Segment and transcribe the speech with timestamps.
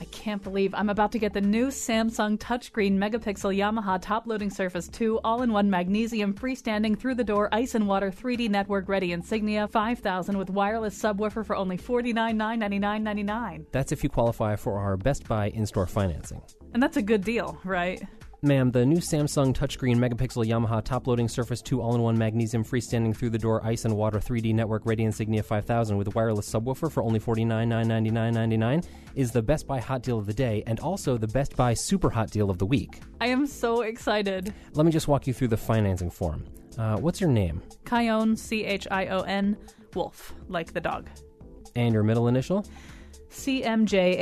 [0.00, 4.50] I can't believe I'm about to get the new Samsung touchscreen megapixel Yamaha top loading
[4.50, 8.88] Surface 2 all in one magnesium freestanding through the door ice and water 3D network
[8.88, 13.66] ready Insignia 5000 with wireless subwoofer for only $49,999.99.
[13.72, 16.42] That's if you qualify for our Best Buy in store financing.
[16.74, 18.02] And that's a good deal, right?
[18.40, 22.62] Ma'am, the new Samsung touchscreen megapixel Yamaha top loading Surface 2 all in one magnesium
[22.62, 26.90] freestanding through the door ice and water 3D network ready Insignia 5000 with wireless subwoofer
[26.90, 31.26] for only $49,999.99 is the Best Buy hot deal of the day and also the
[31.26, 33.00] Best Buy super hot deal of the week.
[33.20, 34.54] I am so excited.
[34.74, 36.44] Let me just walk you through the financing form.
[36.78, 37.60] Uh, what's your name?
[37.88, 39.56] Chion, C H I O N,
[39.96, 41.10] Wolf, like the dog.
[41.74, 42.64] And your middle initial?
[43.30, 44.18] CMJ,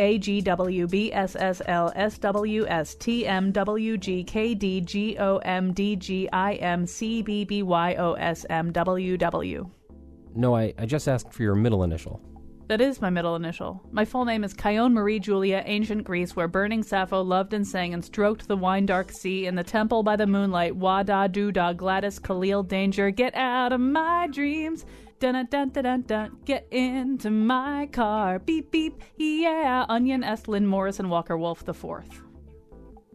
[10.34, 12.20] No, I, I just asked for your middle initial.
[12.68, 13.80] That is my middle initial.
[13.92, 17.94] My full name is Chion Marie Julia, ancient Greece, where burning Sappho loved and sang
[17.94, 20.74] and stroked the wine dark sea in the temple by the moonlight.
[20.74, 24.84] Wada doo da Gladys Khalil danger, get out of my dreams.
[25.18, 28.38] Dun dun dun dun dun, get into my car.
[28.38, 29.86] Beep beep, yeah.
[29.88, 32.22] Onion Estlin Morrison Walker Wolf the Fourth.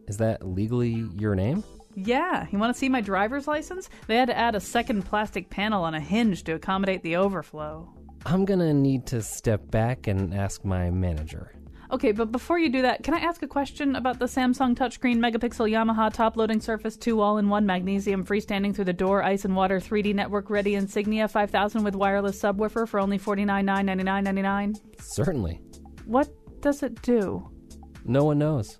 [0.08, 1.62] Is that legally your name?
[1.94, 3.88] Yeah, you want to see my driver's license?
[4.08, 7.88] They had to add a second plastic panel on a hinge to accommodate the overflow.
[8.26, 11.54] I'm gonna need to step back and ask my manager.
[11.92, 15.18] Okay, but before you do that, can I ask a question about the Samsung touchscreen
[15.18, 19.44] megapixel Yamaha top loading Surface 2 all in one magnesium freestanding through the door ice
[19.44, 24.80] and water 3D network ready Insignia 5000 with wireless subwoofer for only $49,999.99?
[25.00, 25.60] Certainly.
[26.06, 26.30] What
[26.62, 27.46] does it do?
[28.06, 28.78] No one knows.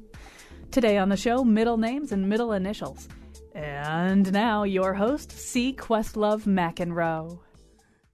[0.70, 3.08] Today on the show, middle names and middle initials.
[3.54, 5.74] And now, your host, C.
[5.74, 7.40] Questlove McEnroe.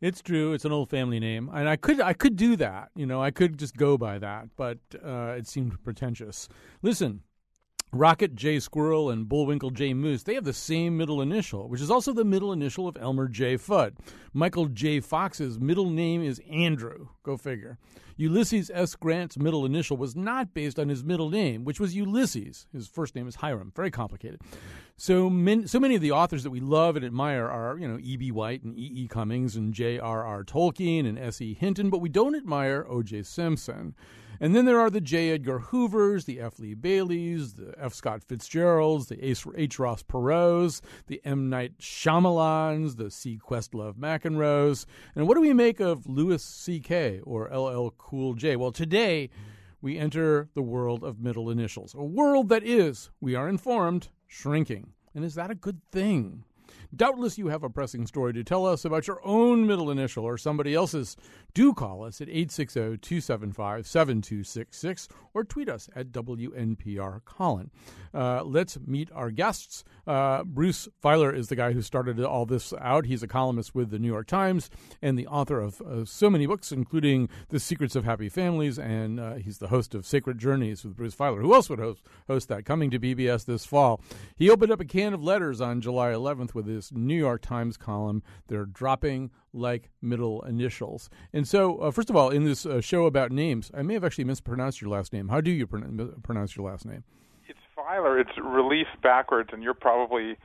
[0.01, 0.53] It's true.
[0.53, 2.91] It's an old family name, and I could I could do that.
[2.95, 6.49] You know, I could just go by that, but uh, it seemed pretentious.
[6.83, 7.23] Listen,
[7.91, 8.61] Rocket J.
[8.61, 9.95] Squirrel and Bullwinkle J.
[9.95, 13.29] Moose, they have the same middle initial, which is also the middle initial of Elmer
[13.29, 13.57] J.
[13.57, 13.97] Fudd.
[14.35, 15.01] Michael J.
[15.01, 17.09] Fox's middle name is Andrew.
[17.23, 17.79] Go figure.
[18.17, 18.95] Ulysses S.
[18.95, 22.67] Grant's middle initial was not based on his middle name, which was Ulysses.
[22.73, 23.73] His first name is Hiram.
[23.75, 24.43] Very complicated.
[25.01, 25.29] So,
[25.67, 28.33] so many of the authors that we love and admire are, you know, E.B.
[28.33, 29.05] White and E.E.
[29.05, 29.07] E.
[29.07, 30.43] Cummings and J.R.R.
[30.43, 31.55] Tolkien and S.E.
[31.55, 33.23] Hinton, but we don't admire O.J.
[33.23, 33.95] Simpson.
[34.41, 35.31] And then there are the J.
[35.31, 36.59] Edgar Hoovers, the F.
[36.59, 37.95] Lee Baileys, the F.
[37.95, 39.79] Scott Fitzgeralds, the H.
[39.79, 41.49] Ross Perot's, the M.
[41.49, 43.39] Night Shyamalans, the C.
[43.39, 44.85] Questlove McEnroes.
[45.15, 47.21] And what do we make of Louis C.K.
[47.23, 47.95] or L.L.
[47.99, 48.57] Cool J?
[48.57, 49.31] Well, today
[49.81, 54.93] we enter the world of middle initials, a world that is, we are informed, shrinking.
[55.15, 56.45] And is that a good thing?
[56.95, 60.39] Doubtless you have a pressing story to tell us about your own middle initial or
[60.39, 61.17] somebody else's.
[61.53, 67.71] Do call us at 860 275 7266 or tweet us at WNPR Colin.
[68.15, 69.85] Uh, let's meet our guests.
[70.07, 73.07] Uh, Bruce Feiler is the guy who started all this out.
[73.07, 74.71] He's a columnist with the New York Times
[75.03, 79.21] and the author of uh, so many books, including The Secrets of Happy Families, and
[79.21, 81.43] uh, he's the host of Sacred Journeys with Bruce Feiler.
[81.43, 82.65] Who else would host, host that?
[82.65, 84.01] Coming to PBS this fall.
[84.37, 87.77] He opened up a can of letters on July 11th with his New York Times
[87.77, 88.23] column.
[88.47, 91.11] They're dropping like middle initials.
[91.33, 94.05] And so, uh, first of all, in this uh, show about names, I may have
[94.05, 95.29] actually mispronounced your last name.
[95.29, 97.05] How do you pron- pronounce your last name?
[97.49, 98.21] It's Feiler.
[98.21, 100.37] It's relief backwards, and you're probably,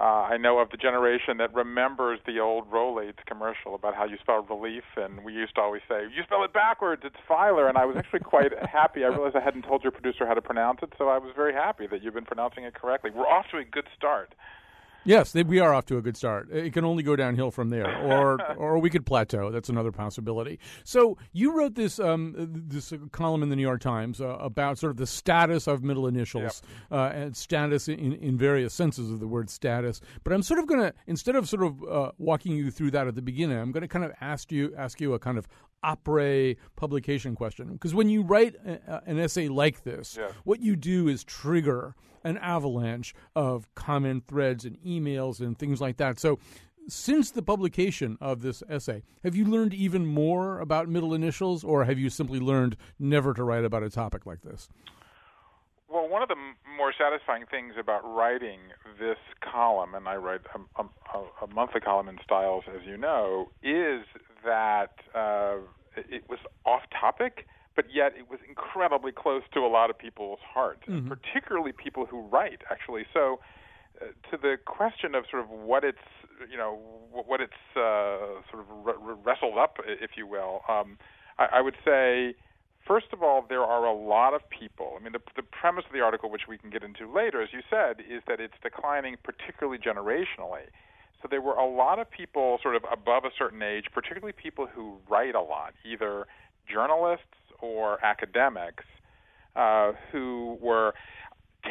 [0.00, 4.16] uh, I know, of the generation that remembers the old Rolaids commercial about how you
[4.20, 7.02] spell relief, and we used to always say, "You spell it backwards.
[7.04, 9.04] It's Feiler." And I was actually quite happy.
[9.04, 11.52] I realized I hadn't told your producer how to pronounce it, so I was very
[11.52, 13.10] happy that you've been pronouncing it correctly.
[13.10, 14.34] We're off to a good start.
[15.04, 16.50] Yes, they, we are off to a good start.
[16.50, 19.50] It can only go downhill from there, or or we could plateau.
[19.50, 20.58] That's another possibility.
[20.84, 24.90] So you wrote this um, this column in the New York Times uh, about sort
[24.90, 29.28] of the status of middle initials uh, and status in, in various senses of the
[29.28, 30.00] word status.
[30.22, 33.06] But I'm sort of going to instead of sort of uh, walking you through that
[33.06, 35.46] at the beginning, I'm going to kind of ask you ask you a kind of
[35.84, 40.28] après publication question because when you write a, an essay like this, Yeah.
[40.44, 41.94] what you do is trigger
[42.24, 46.18] an avalanche of comment threads and emails and things like that.
[46.18, 46.38] So,
[46.88, 51.84] since the publication of this essay, have you learned even more about middle initials, or
[51.84, 54.68] have you simply learned never to write about a topic like this?
[55.88, 58.58] Well, one of the m- more satisfying things about writing
[58.98, 63.50] this column, and I write a, a, a monthly column in Styles, as you know,
[63.62, 64.02] is
[64.44, 65.56] that uh,
[65.96, 67.46] it was off topic,
[67.76, 71.08] but yet it was incredibly close to a lot of people's hearts, mm-hmm.
[71.08, 73.04] particularly people who write, actually.
[73.12, 73.40] So,
[74.00, 75.98] uh, to the question of sort of what it's,
[76.50, 76.78] you know,
[77.10, 80.98] what it's uh, sort of wrestled up, if you will, um,
[81.38, 82.34] I, I would say
[82.86, 84.96] First of all, there are a lot of people.
[84.98, 87.48] I mean, the, the premise of the article, which we can get into later, as
[87.52, 90.68] you said, is that it's declining, particularly generationally.
[91.24, 94.66] So there were a lot of people sort of above a certain age, particularly people
[94.66, 96.26] who write a lot, either
[96.70, 97.24] journalists
[97.62, 98.84] or academics,
[99.56, 100.92] uh, who were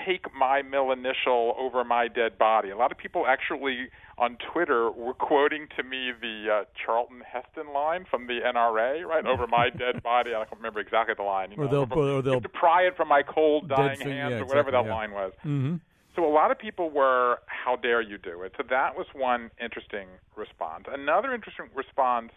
[0.08, 2.72] take my mill initial over my dead body.
[2.72, 7.72] A lot of people actually on Twitter were quoting to me the uh, Charlton Heston
[7.72, 10.32] line from the NRA, right over my dead body.
[10.32, 11.52] I don't remember exactly the line.
[11.52, 14.32] You or know, they'll, or they'll to pry it from my cold, dying thing, hands,
[14.32, 14.96] yeah, or whatever exactly, that yeah.
[14.96, 15.34] line was.
[15.46, 15.76] Mm-hmm.
[16.16, 19.52] So a lot of people were, "How dare you do it?" So that was one
[19.60, 20.86] interesting response.
[20.88, 22.32] Another interesting response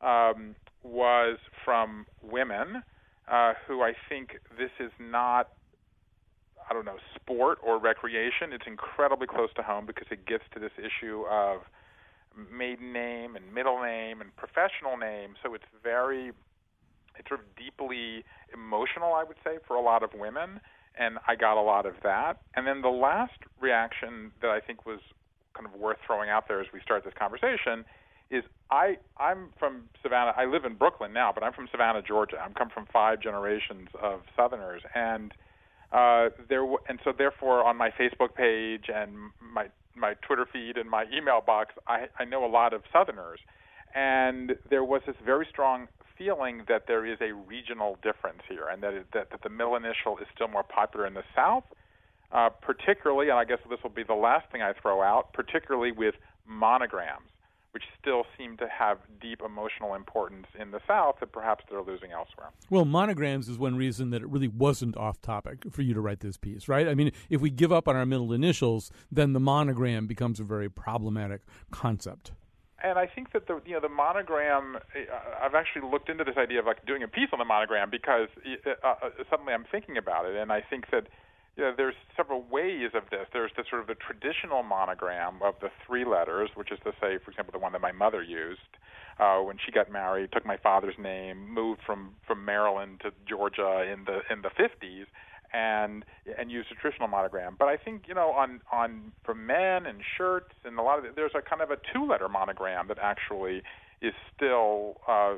[0.00, 2.82] um, was from women.
[3.30, 5.50] Uh, who I think this is not
[6.68, 10.60] I don't know, sport or recreation, it's incredibly close to home because it gets to
[10.60, 11.62] this issue of
[12.36, 15.34] maiden name and middle name and professional name.
[15.42, 16.32] So it's very,
[17.18, 20.60] it's sort of deeply emotional, I would say, for a lot of women.
[20.98, 22.40] And I got a lot of that.
[22.56, 25.00] And then the last reaction that I think was
[25.54, 27.84] kind of worth throwing out there as we start this conversation
[28.30, 30.32] is I I'm from Savannah.
[30.36, 32.36] I live in Brooklyn now, but I'm from Savannah, Georgia.
[32.44, 35.32] I'm come from five generations of Southerners, and
[35.92, 39.66] uh, there w- and so therefore on my Facebook page and my
[39.96, 43.40] my Twitter feed and my email box, I, I know a lot of Southerners,
[43.94, 48.82] and there was this very strong feeling that there is a regional difference here, and
[48.82, 51.64] that, it, that, that the middle initial is still more popular in the South,
[52.32, 55.92] uh, particularly, and I guess this will be the last thing I throw out, particularly
[55.92, 56.14] with
[56.46, 57.30] monograms
[57.72, 62.12] which still seem to have deep emotional importance in the South that perhaps they're losing
[62.12, 62.48] elsewhere.
[62.70, 66.20] Well, monograms is one reason that it really wasn't off topic for you to write
[66.20, 66.88] this piece, right?
[66.88, 70.44] I mean, if we give up on our middle initials, then the monogram becomes a
[70.44, 72.32] very problematic concept.
[72.82, 74.76] And I think that the you know the monogram.
[74.76, 77.90] Uh, I've actually looked into this idea of like doing a piece on the monogram
[77.90, 81.08] because uh, uh, suddenly I'm thinking about it, and I think that
[81.58, 83.26] you know, there's several ways of this.
[83.32, 87.18] There's the sort of the traditional monogram of the three letters, which is to say,
[87.18, 88.60] for example, the one that my mother used
[89.18, 93.84] uh, when she got married, took my father's name, moved from from Maryland to Georgia
[93.92, 95.06] in the in the 50s,
[95.52, 96.04] and
[96.38, 97.56] and used a traditional monogram.
[97.58, 101.04] But I think you know on on for men and shirts and a lot of
[101.04, 103.62] the, there's a kind of a two-letter monogram that actually
[104.00, 105.34] is still uh,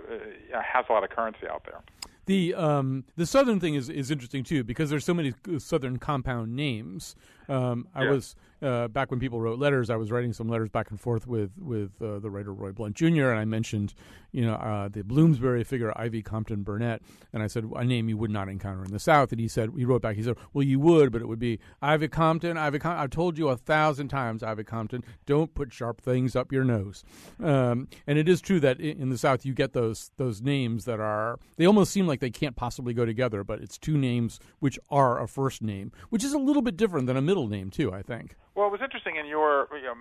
[0.52, 1.80] has a lot of currency out there.
[2.26, 6.54] The um, the southern thing is, is interesting too because there's so many southern compound
[6.54, 7.16] names.
[7.48, 8.10] Um, I yeah.
[8.10, 9.90] was uh, back when people wrote letters.
[9.90, 12.96] I was writing some letters back and forth with with uh, the writer Roy Blount
[12.96, 13.30] Jr.
[13.30, 13.94] and I mentioned
[14.32, 17.02] you know uh, the Bloomsbury figure Ivy Compton Burnett,
[17.32, 19.32] and I said a name you would not encounter in the South.
[19.32, 20.16] And he said he wrote back.
[20.16, 22.56] He said, "Well, you would, but it would be Ivy Compton.
[22.56, 23.02] Ivy Compton.
[23.02, 25.04] I've told you a thousand times, Ivy Compton.
[25.26, 27.04] Don't put sharp things up your nose."
[27.42, 31.00] Um, and it is true that in, the South you get those those names that
[31.00, 34.78] are they almost seem like they can't possibly go together, but it's two names which
[34.90, 37.92] are a first name, which is a little bit different than a middle name too.
[37.92, 38.36] I think.
[38.56, 39.94] Well, it was interesting in your, you know,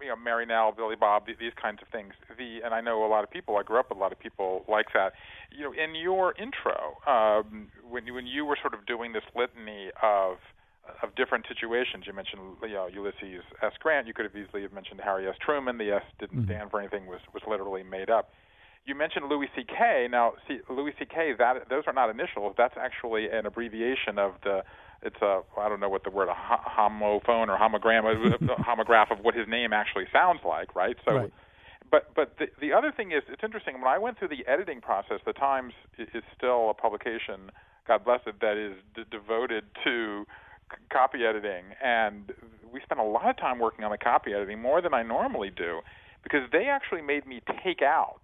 [0.00, 2.14] you know, Mary Nell, Billy Bob, these kinds of things.
[2.36, 3.56] The and I know a lot of people.
[3.56, 5.12] I grew up with a lot of people like that.
[5.50, 9.90] You know, in your intro, um, when when you were sort of doing this litany
[10.02, 10.38] of
[11.00, 13.72] of different situations, you mentioned you know Ulysses S.
[13.78, 14.08] Grant.
[14.08, 15.36] You could have easily have mentioned Harry S.
[15.40, 15.78] Truman.
[15.78, 16.46] The S didn't Mhm.
[16.46, 17.06] stand for anything.
[17.06, 18.32] was was literally made up.
[18.84, 20.08] You mentioned Louis C.K.
[20.10, 21.34] Now, see, Louis C.K.
[21.34, 22.56] That those are not initials.
[22.56, 24.64] That's actually an abbreviation of the.
[25.02, 28.02] It's a I don't know what the word a homophone or homogram
[28.68, 30.96] homograph of what his name actually sounds like, right?
[31.04, 31.32] So, Right.
[31.90, 33.74] but but the the other thing is it's interesting.
[33.74, 37.50] When I went through the editing process, the Times is still a publication,
[37.86, 40.24] God bless it, that is d- devoted to
[40.70, 42.32] c- copy editing, and
[42.72, 45.50] we spent a lot of time working on the copy editing more than I normally
[45.50, 45.80] do,
[46.22, 48.20] because they actually made me take out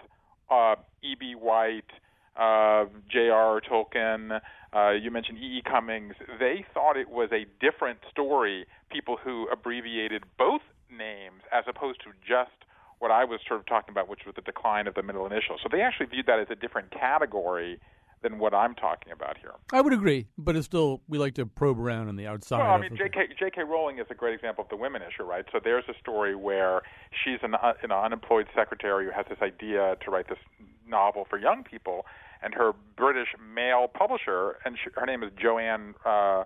[0.51, 1.35] uh, E.B.
[1.35, 1.91] White,
[2.39, 3.61] uh, J.R.
[3.61, 4.41] Tolkien.
[4.73, 5.63] Uh, you mentioned E.E.
[5.65, 6.15] Cummings.
[6.39, 8.67] They thought it was a different story.
[8.91, 12.51] People who abbreviated both names as opposed to just
[12.99, 15.57] what I was sort of talking about, which was the decline of the middle initial.
[15.63, 17.79] So they actually viewed that as a different category
[18.23, 19.53] than what I'm talking about here.
[19.73, 22.59] I would agree, but it's still we like to probe around on the outside.
[22.59, 22.97] Well, I mean.
[22.97, 23.29] J.K.
[23.39, 23.63] J.K.
[23.63, 25.45] Rowling is a great example of the women issue, right?
[25.53, 26.83] So there's a story where
[27.25, 30.39] she's an uh, know, unemployed secretary who has this idea to write this
[30.87, 32.07] novel for young people,
[32.43, 36.45] and her British male publisher, and she, her name is Joanne uh,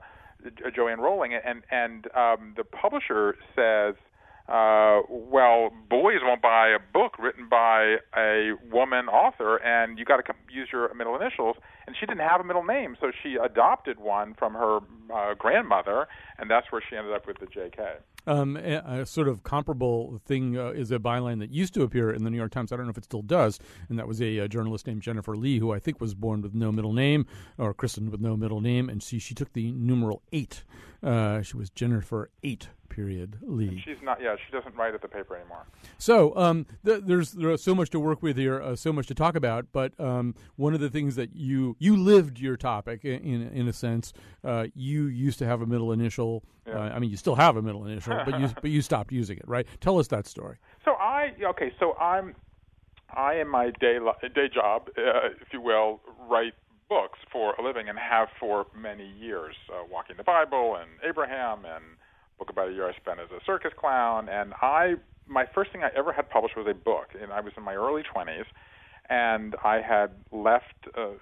[0.75, 3.95] Joanne Rowling, and and um, the publisher says
[4.49, 10.17] uh, well, boys won't buy a book written by a woman author, and you got
[10.17, 11.57] to use your middle initials.
[11.87, 14.79] And she didn't have a middle name, so she adopted one from her
[15.15, 16.09] uh, grandmother,
[16.39, 17.83] and that's where she ended up with the J.K.
[18.27, 22.23] Um, a, sort of comparable thing uh, is a byline that used to appear in
[22.23, 22.73] the New York Times.
[22.73, 25.37] I don't know if it still does, and that was a, a, journalist named Jennifer
[25.37, 27.27] Lee, who I think was born with no middle name
[27.59, 30.65] or christened with no middle name, and she she took the numeral eight.
[31.03, 33.83] Uh, she was Jennifer Eight period Lee.
[33.85, 34.21] She's not.
[34.21, 35.67] Yeah, she doesn't write at the paper anymore.
[35.99, 39.15] So um, th- there's there's so much to work with here, uh, so much to
[39.15, 39.67] talk about.
[39.73, 43.69] But um, one of the things that you you lived your topic in in, in
[43.69, 44.13] a sense.
[44.45, 46.45] Uh, you used to have a middle initial.
[46.67, 46.75] Yeah.
[46.75, 49.39] Uh, I mean, you still have a middle initial, but you but you stopped using
[49.39, 49.67] it, right?
[49.81, 50.59] Tell us that story.
[50.85, 51.73] So I okay.
[51.81, 52.35] So I'm
[53.17, 53.99] I in my day
[54.35, 56.55] day job, uh, if you will, write
[56.89, 61.65] books for a living and have for many years, uh, Walking the Bible and Abraham
[61.65, 61.85] and
[62.43, 64.95] book about a year I spent as a circus clown, and I
[65.29, 67.75] my first thing I ever had published was a book, and I was in my
[67.75, 68.47] early 20s,
[69.09, 71.15] and I had left uh,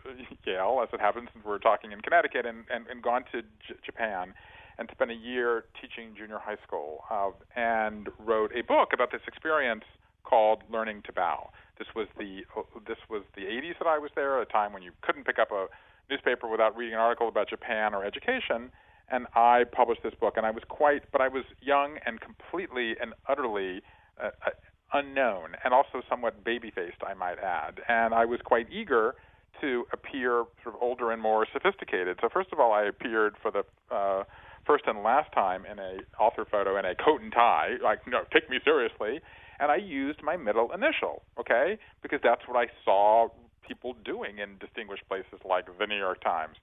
[0.47, 3.77] Yale, as it happens, since we're talking in Connecticut, and and, and gone to J-
[3.85, 4.33] Japan,
[4.79, 9.21] and spent a year teaching junior high school, uh, and wrote a book about this
[9.29, 9.85] experience
[10.25, 11.51] called Learning to Bow.
[11.79, 14.83] This was the uh, this was the 80s that I was there, a time when
[14.83, 15.67] you couldn't pick up a
[16.09, 18.71] newspaper without reading an article about Japan or education
[19.11, 22.95] and I published this book, and I was quite, but I was young and completely
[23.01, 23.83] and utterly
[24.23, 24.51] uh, uh,
[24.93, 29.15] unknown, and also somewhat baby-faced, I might add, and I was quite eager
[29.61, 32.19] to appear sort of older and more sophisticated.
[32.21, 33.65] So first of all, I appeared for the
[33.95, 34.25] uh,
[34.67, 38.23] first and last time in a author photo in a coat and tie, like no,
[38.33, 39.21] take me seriously,
[39.59, 43.29] and I used my middle initial, okay, because that's what I saw
[43.67, 46.57] people doing in distinguished places like the New York Times.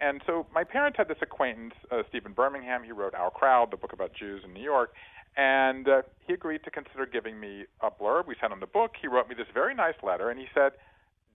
[0.00, 2.82] And so my parents had this acquaintance, uh, Stephen Birmingham.
[2.82, 4.92] He wrote Our Crowd, the book about Jews in New York.
[5.36, 8.26] And uh, he agreed to consider giving me a blurb.
[8.26, 8.92] We sent him the book.
[9.00, 10.72] He wrote me this very nice letter, and he said,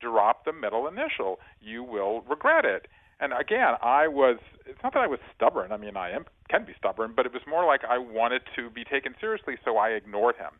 [0.01, 1.39] drop the middle initial.
[1.61, 2.87] You will regret it.
[3.19, 5.71] And again, I was, it's not that I was stubborn.
[5.71, 8.69] I mean, I am, can be stubborn, but it was more like I wanted to
[8.69, 10.51] be taken seriously, so I ignored him.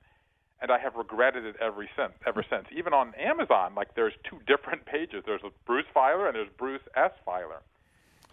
[0.62, 2.66] And I have regretted it ever since, ever since.
[2.76, 5.24] Even on Amazon, like there's two different pages.
[5.26, 7.12] There's a Bruce Feiler and there's Bruce S.
[7.28, 7.60] Feiler.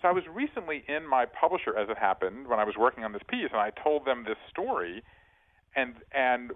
[0.02, 3.12] So I was recently in my publisher, as it happened, when I was working on
[3.12, 5.02] this piece, and I told them this story,
[5.76, 6.50] and and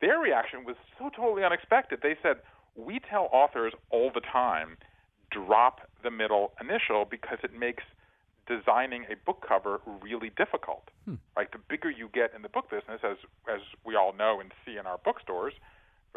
[0.00, 2.00] their reaction was so totally unexpected.
[2.02, 2.36] They said,
[2.76, 4.78] "We tell authors all the time,
[5.32, 7.82] drop the middle initial because it makes
[8.46, 10.88] designing a book cover really difficult.
[11.04, 11.16] Hmm.
[11.36, 13.18] Right, the bigger you get in the book business, as
[13.52, 15.52] as we all know and see in our bookstores,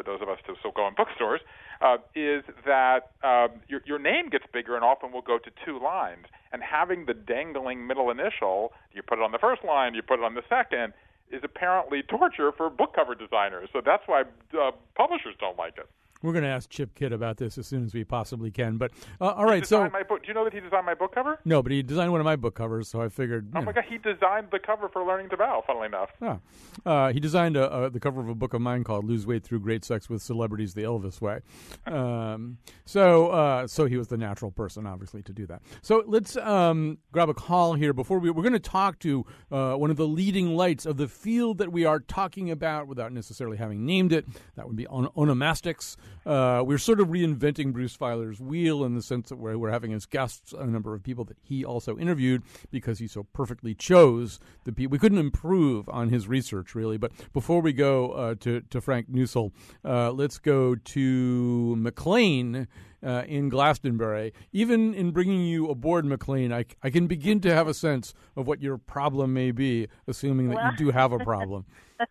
[0.01, 1.41] for those of us who still go in bookstores,
[1.81, 5.79] uh, is that um, your, your name gets bigger and often will go to two
[5.81, 6.25] lines.
[6.51, 10.19] And having the dangling middle initial, you put it on the first line, you put
[10.19, 10.93] it on the second,
[11.31, 13.69] is apparently torture for book cover designers.
[13.71, 15.87] So that's why uh, publishers don't like it.
[16.21, 18.77] We're going to ask Chip Kidd about this as soon as we possibly can.
[18.77, 21.13] But uh, all right, so my book, do you know that he designed my book
[21.13, 21.39] cover?
[21.45, 23.49] No, but he designed one of my book covers, so I figured.
[23.55, 23.71] Oh my know.
[23.73, 25.63] god, he designed the cover for Learning to Bow.
[25.65, 26.37] Funnily enough, yeah,
[26.85, 29.43] uh, he designed a, a, the cover of a book of mine called "Lose Weight
[29.43, 31.39] Through Great Sex with Celebrities the Elvis Way."
[31.91, 35.61] Um, so, uh, so he was the natural person, obviously, to do that.
[35.81, 39.73] So let's um, grab a call here before we we're going to talk to uh,
[39.73, 43.57] one of the leading lights of the field that we are talking about, without necessarily
[43.57, 44.25] having named it.
[44.55, 45.95] That would be on- onomastics.
[46.25, 49.93] Uh, we're sort of reinventing Bruce Feiler's wheel in the sense that we're, we're having
[49.93, 54.39] as guests a number of people that he also interviewed because he so perfectly chose
[54.63, 54.91] the people.
[54.91, 56.97] We couldn't improve on his research, really.
[56.97, 59.51] But before we go uh, to, to Frank Nuessel,
[59.83, 62.67] uh, let's go to McLean.
[63.03, 64.31] Uh, in Glastonbury.
[64.53, 68.45] Even in bringing you aboard, McLean, I, I can begin to have a sense of
[68.45, 70.71] what your problem may be, assuming that well.
[70.71, 71.65] you do have a problem.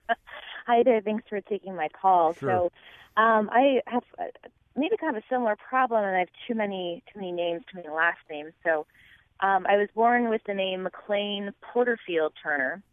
[0.70, 1.00] Hi there.
[1.00, 2.32] Thanks for taking my call.
[2.34, 2.70] Sure.
[3.16, 4.26] So um, I have uh,
[4.76, 7.78] maybe kind of a similar problem, and I have too many too many names, too
[7.78, 8.52] many last names.
[8.62, 8.86] So
[9.40, 12.84] um, I was born with the name McLean Porterfield Turner,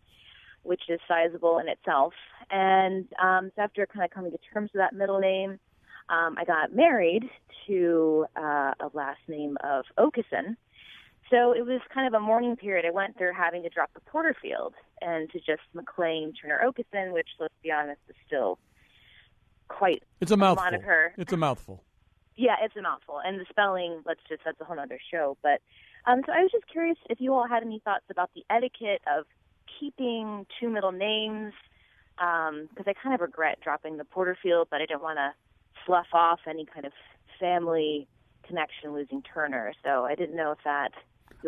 [0.64, 2.16] which is sizable in itself.
[2.50, 5.60] And um, so after kind of coming to terms with that middle name,
[6.10, 7.30] um, I got married
[7.68, 10.58] to uh, a last name of Okeson.
[11.30, 12.88] So it was kind of a mourning period.
[12.88, 17.28] I went through having to drop the Porterfield and to just McLean Turner Okeson, which,
[17.40, 18.60] let's be honest, is still
[19.68, 20.64] quite it's a mouthful.
[20.64, 21.14] moniker.
[21.18, 21.84] It's a mouthful.
[22.36, 24.02] Yeah, it's a mouthful, and the spelling.
[24.06, 25.38] Let's just that's a whole other show.
[25.42, 25.62] But
[26.06, 29.02] um, so I was just curious if you all had any thoughts about the etiquette
[29.08, 29.26] of
[29.80, 31.54] keeping two middle names,
[32.16, 35.34] because um, I kind of regret dropping the Porterfield, but I didn't want to
[35.86, 36.94] slough off any kind of
[37.40, 38.08] family
[38.48, 39.74] connection losing Turner.
[39.84, 40.92] So I didn't know if that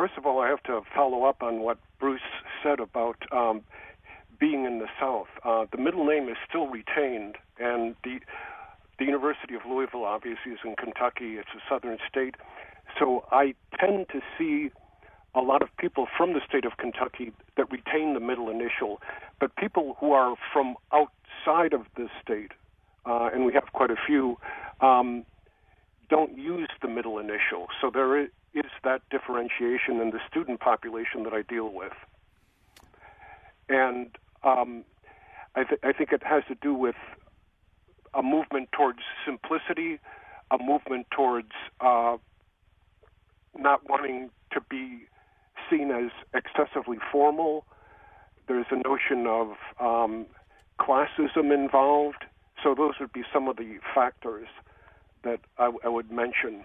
[0.00, 2.22] First of all, I have to follow up on what Bruce
[2.62, 3.60] said about um,
[4.40, 5.26] being in the South.
[5.44, 8.20] Uh, the middle name is still retained, and the
[8.98, 11.36] the University of Louisville obviously is in Kentucky.
[11.36, 12.36] It's a southern state,
[12.98, 14.70] so I tend to see
[15.34, 19.02] a lot of people from the state of Kentucky that retain the middle initial,
[19.38, 22.52] but people who are from outside of the state,
[23.04, 24.38] uh, and we have quite a few,
[24.80, 25.26] um,
[26.08, 27.66] don't use the middle initial.
[27.82, 28.30] So there is
[28.84, 31.92] that differentiation in the student population that I deal with.
[33.68, 34.08] And
[34.42, 34.84] um,
[35.54, 36.96] I, th- I think it has to do with
[38.14, 40.00] a movement towards simplicity,
[40.50, 42.16] a movement towards uh,
[43.56, 45.02] not wanting to be
[45.70, 47.64] seen as excessively formal.
[48.48, 49.48] There's a notion of
[49.80, 50.26] um,
[50.80, 52.24] classism involved.
[52.62, 54.48] So those would be some of the factors
[55.22, 56.64] that I would mention.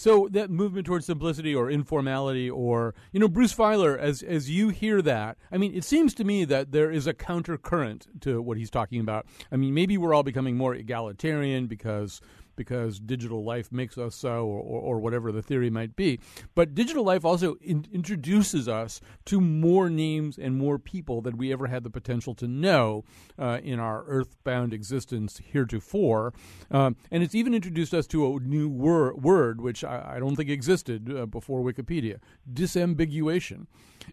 [0.00, 4.70] So that movement towards simplicity or informality, or you know, Bruce Feiler, as as you
[4.70, 8.40] hear that, I mean, it seems to me that there is a counter current to
[8.40, 9.26] what he's talking about.
[9.52, 12.22] I mean, maybe we're all becoming more egalitarian because
[12.60, 16.20] because digital life makes us so, or, or, or whatever the theory might be.
[16.54, 21.54] But digital life also in, introduces us to more names and more people than we
[21.54, 23.02] ever had the potential to know
[23.38, 26.34] uh, in our earthbound existence heretofore.
[26.70, 30.36] Um, and it's even introduced us to a new wor- word, which I, I, don't
[30.36, 32.18] think existed uh, before Wikipedia
[32.52, 33.68] disambiguation.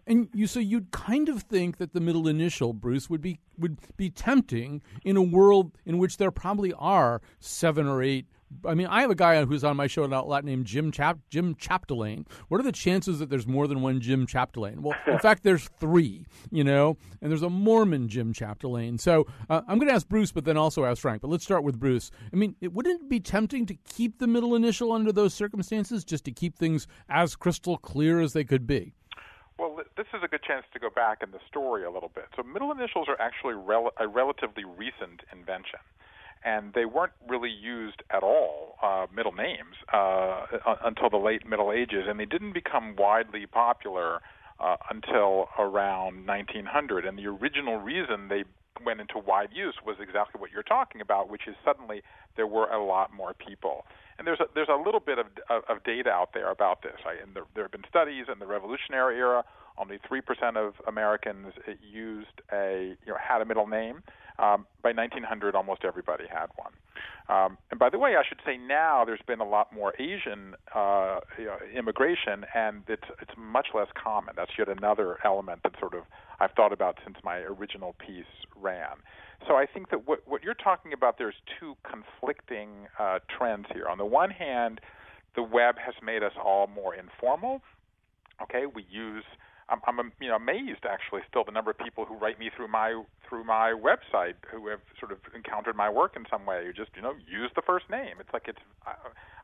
[0.06, 3.78] And you so you'd kind of think that the middle initial, Bruce, would be would
[3.96, 8.26] be tempting in a world in which there probably are seven or eight
[8.64, 11.18] I mean, I have a guy who's on my show in Outlet named Jim Chap
[11.30, 12.26] Jim Chapdelaine.
[12.48, 14.80] What are the chances that there's more than one Jim Chapdelaine?
[14.80, 16.24] Well, in fact, there's three.
[16.50, 19.00] You know, and there's a Mormon Jim Chapdelaine.
[19.00, 21.22] So uh, I'm going to ask Bruce, but then also ask Frank.
[21.22, 22.10] But let's start with Bruce.
[22.32, 26.04] I mean, it, wouldn't it be tempting to keep the middle initial under those circumstances,
[26.04, 28.94] just to keep things as crystal clear as they could be?
[29.58, 32.26] Well, this is a good chance to go back in the story a little bit.
[32.36, 35.80] So, middle initials are actually rel- a relatively recent invention
[36.44, 40.46] and they weren't really used at all, uh, middle names, uh,
[40.84, 44.20] until the late Middle Ages, and they didn't become widely popular
[44.60, 47.04] uh, until around 1900.
[47.04, 48.44] And the original reason they
[48.84, 52.02] went into wide use was exactly what you're talking about, which is suddenly
[52.36, 53.84] there were a lot more people.
[54.18, 56.96] And there's a, there's a little bit of, of, of data out there about this.
[57.22, 59.44] And there, there have been studies in the Revolutionary era.
[59.78, 64.02] Only three percent of Americans used a you know had a middle name.
[64.38, 66.72] Um, by 1900, almost everybody had one.
[67.28, 70.54] Um, and by the way, I should say now there's been a lot more Asian
[70.74, 71.20] uh,
[71.76, 74.34] immigration, and it's it's much less common.
[74.36, 76.04] That's yet another element that sort of
[76.40, 78.24] I've thought about since my original piece
[78.56, 78.96] ran.
[79.46, 83.88] So I think that what what you're talking about there's two conflicting uh, trends here.
[83.88, 84.80] On the one hand,
[85.36, 87.60] the web has made us all more informal.
[88.42, 89.24] Okay, we use
[89.68, 92.68] I'm, I'm you know amazed actually still the number of people who write me through
[92.68, 96.64] my through my website who have sort of encountered my work in some way.
[96.64, 98.16] You just you know use the first name.
[98.20, 98.94] It's like it's I,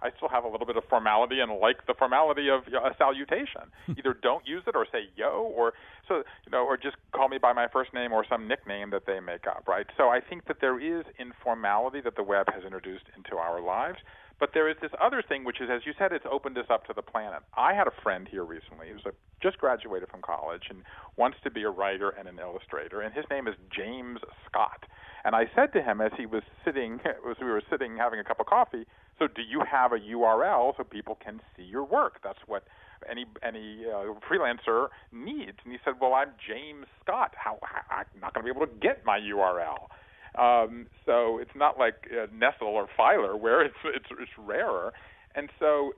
[0.06, 3.68] I still have a little bit of formality and like the formality of a salutation.
[3.86, 3.92] Hmm.
[3.98, 5.72] Either don't use it or say yo or
[6.08, 9.06] so you know or just call me by my first name or some nickname that
[9.06, 9.64] they make up.
[9.68, 9.86] Right.
[9.96, 13.98] So I think that there is informality that the web has introduced into our lives.
[14.44, 16.86] But there is this other thing, which is, as you said, it's opened us up
[16.88, 17.40] to the planet.
[17.56, 20.82] I had a friend here recently who's a, just graduated from college and
[21.16, 24.84] wants to be a writer and an illustrator, and his name is James Scott.
[25.24, 28.24] And I said to him as he was sitting, as we were sitting having a
[28.24, 28.84] cup of coffee,
[29.18, 32.20] so do you have a URL so people can see your work?
[32.22, 32.64] That's what
[33.10, 35.56] any any uh, freelancer needs.
[35.64, 37.32] And he said, well, I'm James Scott.
[37.34, 39.88] How, how I'm not going to be able to get my URL.
[40.36, 44.92] Um, so it's not like uh, Nuessel or Feiler where it's, it's it's rarer,
[45.34, 45.94] and so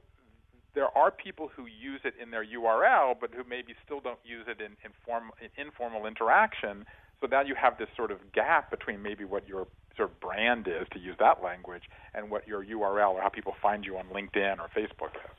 [0.76, 4.44] there are people who use it in their URL, but who maybe still don't use
[4.46, 6.84] it in, in, form, in informal interaction.
[7.20, 10.68] So now you have this sort of gap between maybe what your sort of brand
[10.68, 14.04] is, to use that language, and what your URL or how people find you on
[14.08, 15.30] LinkedIn or Facebook is.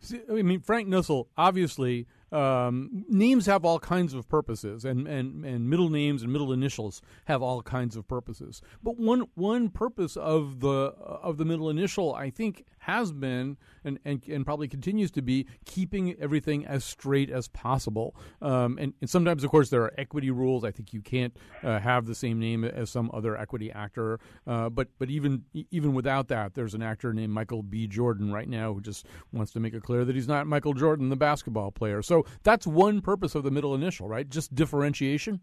[0.00, 5.44] See, I mean, Frank Nuessel, obviously, um, names have all kinds of purposes, and, and,
[5.44, 8.60] and middle names and middle initials have all kinds of purposes.
[8.82, 13.98] But one one purpose of the of the middle initial, I think, has been and,
[14.04, 18.14] and, and probably continues to be keeping everything as straight as possible.
[18.42, 20.64] Um, and, and, sometimes, of course, there are equity rules.
[20.64, 24.18] I think you can't uh, have the same name as some other equity actor.
[24.46, 27.86] Uh, but but even even without that, there's an actor named Michael B.
[27.86, 31.08] Jordan right now who just wants to make it clear that he's not Michael Jordan,
[31.08, 32.02] the basketball player.
[32.02, 34.28] So that's one purpose of the middle initial, right?
[34.28, 35.40] Just differentiation.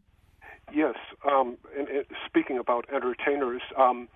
[0.73, 0.95] Yes.
[1.29, 4.07] Um, and, and, speaking about entertainers, um,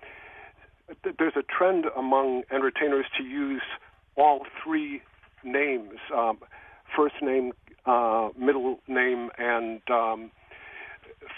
[1.02, 3.62] th- there's a trend among entertainers to use
[4.16, 5.02] all three
[5.44, 6.38] names: um,
[6.96, 7.52] first name,
[7.86, 10.30] uh, middle name, and um,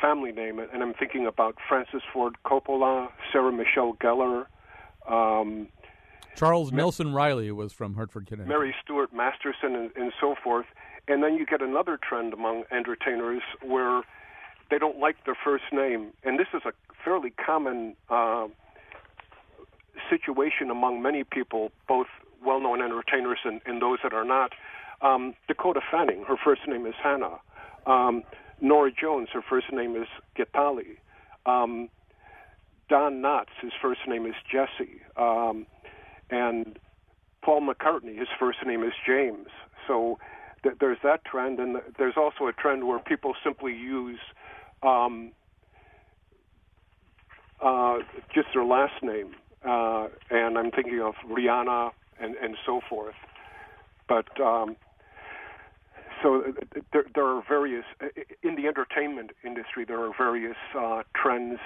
[0.01, 0.59] family name.
[0.59, 4.47] And I'm thinking about Francis Ford Coppola, Sarah Michelle Gellar.
[5.09, 5.69] Um,
[6.37, 8.49] Charles Nelson Reilly was from Hartford, Connecticut.
[8.49, 10.67] Mary Stuart Masterson, and, and so forth.
[11.11, 14.03] And then you get another trend among entertainers where
[14.71, 16.71] they don't like their first name, and this is a
[17.05, 18.47] fairly common uh,
[20.09, 22.07] situation among many people, both
[22.47, 24.53] well-known entertainers and, and those that are not.
[25.03, 27.41] Um, Dakota Fanning, her first name is Hannah.
[27.87, 28.23] Um,
[28.61, 30.07] Norah Jones, her first name is
[30.39, 30.99] Geethali.
[31.45, 31.89] Um,
[32.89, 35.01] Don Knotts, his first name is Jesse.
[35.17, 35.67] Um,
[36.31, 36.79] and
[37.45, 39.49] Paul McCartney, his first name is James.
[39.89, 40.19] So
[40.63, 44.21] th- there's that trend, and there's also a trend where people simply use
[44.83, 45.33] um,
[47.63, 47.99] uh,
[48.35, 49.33] just their last name,
[49.67, 53.15] uh, and I'm thinking of Rihanna and and so forth.
[54.09, 54.77] But um,
[56.23, 58.07] so uh, there, there are various uh,
[58.43, 59.85] in the entertainment industry.
[59.87, 61.59] There are various uh, trends.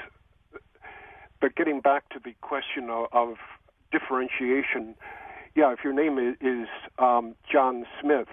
[1.40, 3.36] But getting back to the question of, of
[3.92, 4.94] differentiation,
[5.54, 8.28] yeah, if your name is, is um, John Smith,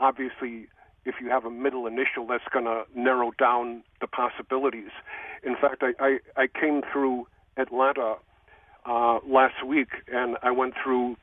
[0.00, 0.68] obviously
[1.04, 4.90] if you have a middle initial, that's going to narrow down the possibilities.
[5.42, 7.26] In fact, I, I, I came through
[7.56, 8.16] Atlanta
[8.86, 11.16] uh, last week, and I went through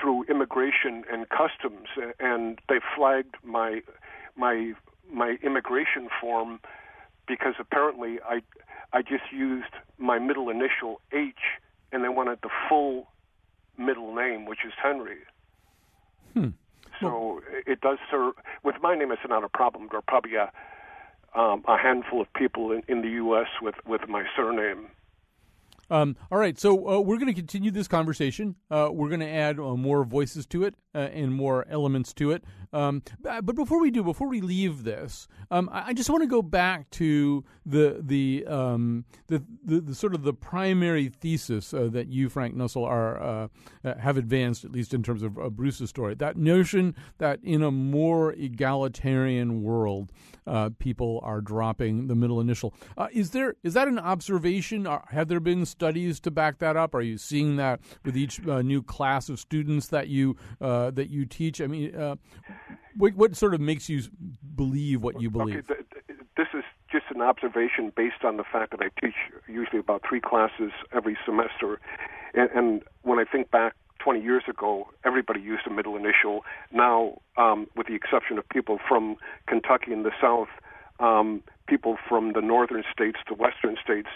[0.00, 3.80] through immigration and customs, and they flagged my
[4.36, 4.72] my
[5.12, 6.60] my immigration form
[7.28, 8.40] because apparently I
[8.92, 11.34] I just used my middle initial H,
[11.92, 13.06] and they wanted the full
[13.78, 15.18] middle name, which is Henry.
[16.34, 16.48] Hmm.
[17.00, 18.34] So it does serve.
[18.62, 19.88] With my name, it's not a problem.
[19.90, 20.52] There are probably a
[21.34, 23.48] um, a handful of people in, in the U.S.
[23.60, 24.88] with with my surname.
[25.90, 28.56] Um, all right, so uh, we're going to continue this conversation.
[28.70, 32.30] Uh, we're going to add uh, more voices to it uh, and more elements to
[32.30, 32.44] it.
[32.72, 36.42] Um, but before we do, before we leave this, um, I, just want to go
[36.42, 42.08] back to the the, um, the, the, the sort of the primary thesis uh, that
[42.08, 43.16] you, Frank Nuessel, are
[43.84, 46.14] uh, have advanced, at least in terms of Bruce's story.
[46.14, 50.10] That notion that in a more egalitarian world,
[50.80, 52.74] people are dropping the middle initial.
[53.12, 54.88] is there is that an observation?
[55.10, 56.94] have there been studies to back that up?
[56.94, 61.10] Are you seeing that with each uh, new class of students that you uh, that
[61.10, 61.60] you teach?
[61.60, 62.16] I mean, uh,
[62.96, 64.02] what, what, sort of makes you
[64.54, 65.64] believe what you believe?
[65.70, 65.82] Okay,
[66.36, 69.16] this is just an observation based on the fact that I teach
[69.48, 71.80] usually about three classes every semester,
[72.34, 76.44] and, and when I think back 20 years ago, everybody used a middle initial.
[76.72, 79.16] Now, um, with the exception of people from
[79.48, 80.48] Kentucky and the South,
[81.00, 84.08] um, people from the northern states, the western states,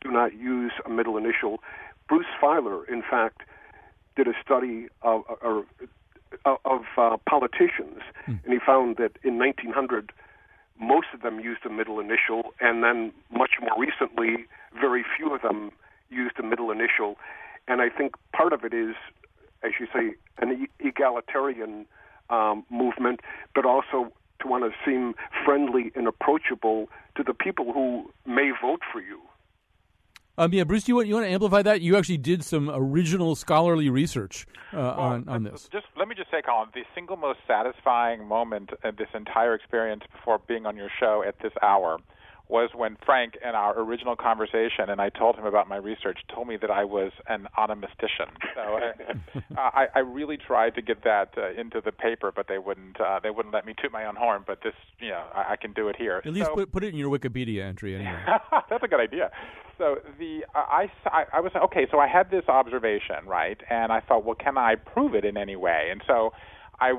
[0.00, 1.60] do not use a middle initial.
[2.08, 3.42] Bruce Feiler, in fact,
[4.16, 5.64] did a study of, of,
[6.64, 8.42] of uh, politicians, mm.
[8.44, 10.12] and he found that in 1900,
[10.80, 14.46] most of them used a middle initial, and then much more recently,
[14.80, 15.70] very few of them
[16.08, 17.16] used a middle initial.
[17.68, 18.94] And I think part of it is,
[19.62, 21.86] as you say, an egalitarian
[22.30, 23.20] um, movement,
[23.54, 28.80] but also to want to seem friendly and approachable to the people who may vote
[28.90, 29.20] for you.
[30.40, 31.82] Um, yeah, Bruce, do you want you want to amplify that?
[31.82, 35.68] You actually did some original scholarly research uh, well, on on this.
[35.70, 40.02] Just let me just say, Colin, the single most satisfying moment of this entire experience
[40.10, 41.98] before being on your show at this hour
[42.50, 46.48] was when Frank, in our original conversation, and I told him about my research, told
[46.48, 48.30] me that I was an onomastician.
[48.54, 48.80] So
[49.36, 53.00] uh, I, I really tried to get that uh, into the paper, but they wouldn't.
[53.00, 54.44] Uh, they wouldn't let me toot my own horn.
[54.46, 56.22] But this, you know, I, I can do it here.
[56.24, 58.20] At least so, put, put it in your Wikipedia entry anyway.
[58.70, 59.30] that's a good idea.
[59.78, 61.86] So the I, I I was okay.
[61.90, 65.36] So I had this observation, right, and I thought, well, can I prove it in
[65.36, 65.88] any way?
[65.90, 66.32] And so
[66.80, 66.94] I,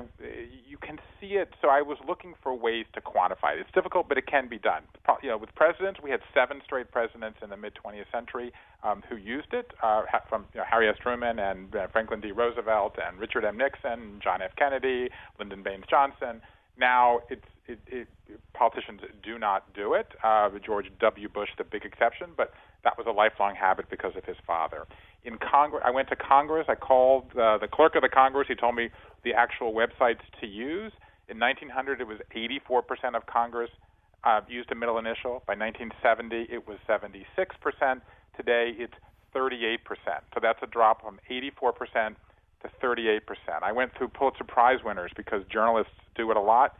[0.68, 1.54] you can see it.
[1.60, 3.60] So I was looking for ways to quantify it.
[3.60, 4.82] It's difficult, but it can be done.
[5.22, 8.52] You know, with presidents, we had seven straight presidents in the mid 20th century
[8.84, 10.96] um, who used it, uh, from you know, Harry S.
[11.02, 12.30] Truman and uh, Franklin D.
[12.30, 13.58] Roosevelt and Richard M.
[13.58, 14.52] Nixon, John F.
[14.56, 16.40] Kennedy, Lyndon Baines Johnson.
[16.78, 18.08] Now it's it, it,
[18.54, 20.08] politicians do not do it.
[20.24, 21.28] Uh, George W.
[21.28, 24.86] Bush, the big exception, but that was a lifelong habit because of his father
[25.24, 25.82] in Congress.
[25.86, 26.66] I went to Congress.
[26.68, 28.48] I called uh, the clerk of the Congress.
[28.48, 28.88] He told me
[29.24, 30.92] the actual websites to use.
[31.28, 33.70] In 1900, it was 84% of Congress
[34.24, 35.42] uh, used a middle initial.
[35.46, 38.00] By 1970, it was 76%.
[38.36, 38.94] Today, it's
[39.34, 39.78] 38%.
[40.34, 42.16] So that's a drop from 84%
[42.62, 43.20] to 38%.
[43.62, 46.74] I went through Pulitzer Prize winners because journalists do it a lot.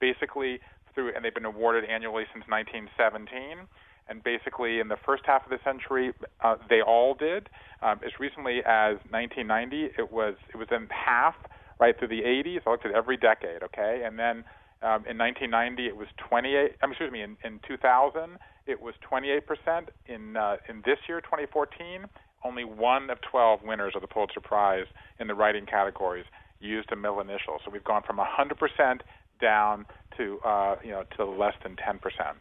[0.00, 0.60] Basically,
[0.94, 3.66] through and they've been awarded annually since 1917
[4.08, 7.48] and basically in the first half of the century, uh, they all did.
[7.82, 11.34] Um, as recently as 1990, it was it was in half
[11.78, 12.60] right through the 80s.
[12.66, 14.44] I looked at every decade, okay, and then
[14.82, 16.72] um, in 1990 it was 28.
[16.82, 19.88] I'm excuse me, in, in 2000 it was 28 percent.
[20.06, 22.06] In uh, in this year, 2014,
[22.46, 24.86] only one of 12 winners of the Pulitzer Prize
[25.18, 26.24] in the writing categories
[26.60, 27.58] used a middle initial.
[27.64, 29.02] So we've gone from 100 percent
[29.40, 32.38] down to uh, you know to less than 10 percent.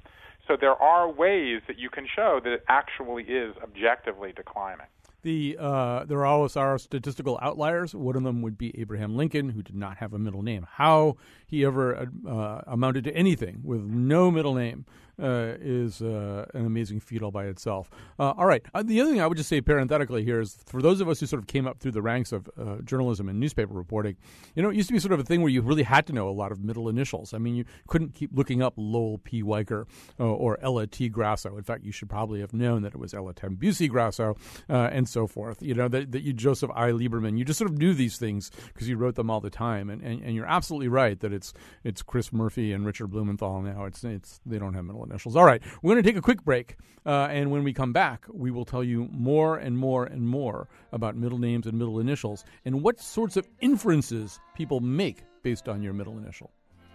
[0.48, 4.86] So there are ways that you can show that it actually is objectively declining.
[5.24, 7.96] The uh, there always are statistical outliers.
[7.96, 10.68] One of them would be Abraham Lincoln, who did not have a middle name.
[10.74, 14.86] How he ever uh, amounted to anything with no middle name
[15.22, 17.90] uh, is uh, an amazing feat all by itself.
[18.18, 18.66] Uh, all right.
[18.74, 21.20] Uh, the other thing I would just say parenthetically here is for those of us
[21.20, 24.18] who sort of came up through the ranks of uh, journalism and newspaper reporting,
[24.56, 26.14] you know, it used to be sort of a thing where you really had to
[26.14, 27.34] know a lot of middle initials.
[27.34, 29.44] I mean, you couldn't keep looking up Lowell P.
[29.44, 29.86] Weicker
[30.18, 31.10] or Ella T.
[31.10, 31.56] Grasso.
[31.58, 34.36] In fact, you should probably have known that it was Ella Tambussi Grasso
[34.68, 35.62] and so forth.
[35.62, 36.96] You know, that, that you, Joseph I.
[36.96, 39.90] Lieberman, you just sort of knew these things because you wrote them all the time.
[39.90, 43.86] And, and, and you're absolutely right that it's it's Chris Murphy and Richard Blumenthal now.
[43.86, 45.36] It's, it's they don't have middle initials.
[45.36, 48.26] All right, we're going to take a quick break, uh, and when we come back,
[48.32, 52.44] we will tell you more and more and more about middle names and middle initials
[52.66, 56.52] and what sorts of inferences people make based on your middle initial.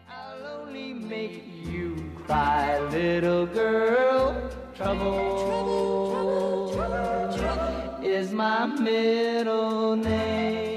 [0.08, 4.50] I'll only make you cry, little girl.
[4.74, 10.69] Trouble, trouble, trouble, trouble is my middle name.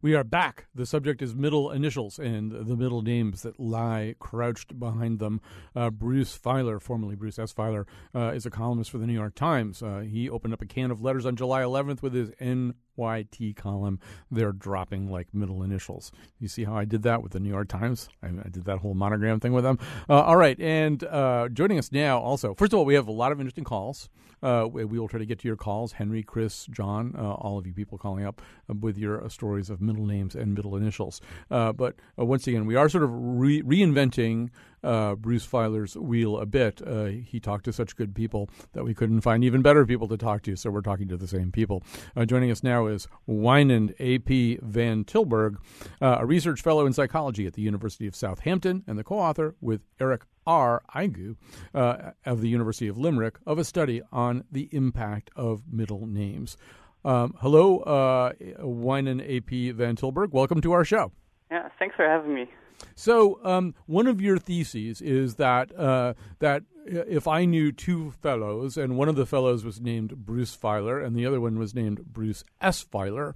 [0.00, 0.66] We are back.
[0.76, 5.40] The subject is middle initials and the middle names that lie crouched behind them.
[5.74, 7.52] Uh, Bruce Feiler, formerly Bruce S.
[7.52, 7.84] Feiler,
[8.14, 9.82] uh, is a columnist for the New York Times.
[9.82, 13.56] Uh, he opened up a can of letters on July 11th with his N YT
[13.56, 16.12] column, they're dropping like middle initials.
[16.38, 18.08] You see how I did that with the New York Times?
[18.22, 19.78] I, I did that whole monogram thing with them.
[20.08, 23.12] Uh, all right, and uh, joining us now also, first of all, we have a
[23.12, 24.08] lot of interesting calls.
[24.42, 25.92] Uh, we, will try to get to your calls.
[25.92, 29.68] Henry, Chris, John, uh, all of you people calling up uh, with your uh, stories
[29.68, 31.20] of middle names and middle initials.
[31.48, 34.50] but once again, we are sort of re- reinventing
[34.82, 36.80] uh, Bruce Feiler's wheel a bit.
[36.86, 40.16] Uh, he talked to such good people that we couldn't find even better people to
[40.16, 41.82] talk to, so we're talking to the same people.
[42.16, 44.58] Uh, joining us now is Wynand A.P.
[44.62, 45.56] Van Tilburg,
[46.00, 49.54] uh, a research fellow in psychology at the University of Southampton and the co author
[49.60, 50.82] with Eric R.
[50.94, 51.36] Igou
[51.74, 56.56] uh, of the University of Limerick of a study on the impact of middle names.
[57.04, 59.70] Um, hello, uh, Wynand A.P.
[59.72, 60.32] Van Tilburg.
[60.32, 61.12] Welcome to our show.
[61.50, 62.50] Yeah, thanks for having me.
[62.94, 68.76] So, um, one of your theses is that uh, that if I knew two fellows,
[68.76, 72.12] and one of the fellows was named Bruce Feiler, and the other one was named
[72.12, 72.84] Bruce S.
[72.84, 73.34] Feiler,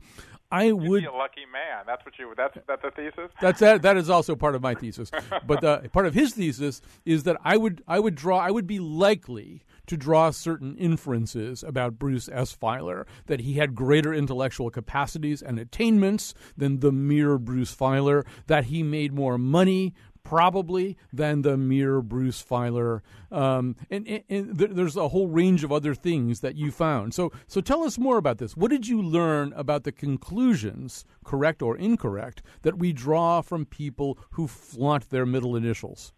[0.53, 1.85] I You'd would be a lucky man.
[1.87, 2.35] That's what you.
[2.37, 3.31] That's that's a thesis.
[3.41, 3.83] That's that.
[3.83, 5.11] That is also part of my thesis.
[5.47, 8.67] but the, part of his thesis is that I would I would draw I would
[8.67, 12.57] be likely to draw certain inferences about Bruce S.
[12.57, 18.67] Feiler, that he had greater intellectual capacities and attainments than the mere Bruce Feiler, that
[18.67, 23.01] he made more money probably than the mere Bruce Feiler.
[23.31, 27.15] Um, and, and, and there's a whole range of other things that you found.
[27.15, 28.57] So, so tell us more about this.
[28.57, 34.19] What did you learn about the conclusions, correct or incorrect, that we draw from people
[34.31, 36.13] who flaunt their middle initials?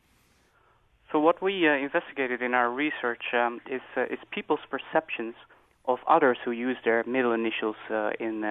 [1.14, 5.36] So, what we uh, investigated in our research um, is uh, is people's perceptions
[5.84, 8.42] of others who use their middle initials uh, in,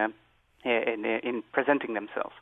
[0.63, 2.35] in in presenting themselves.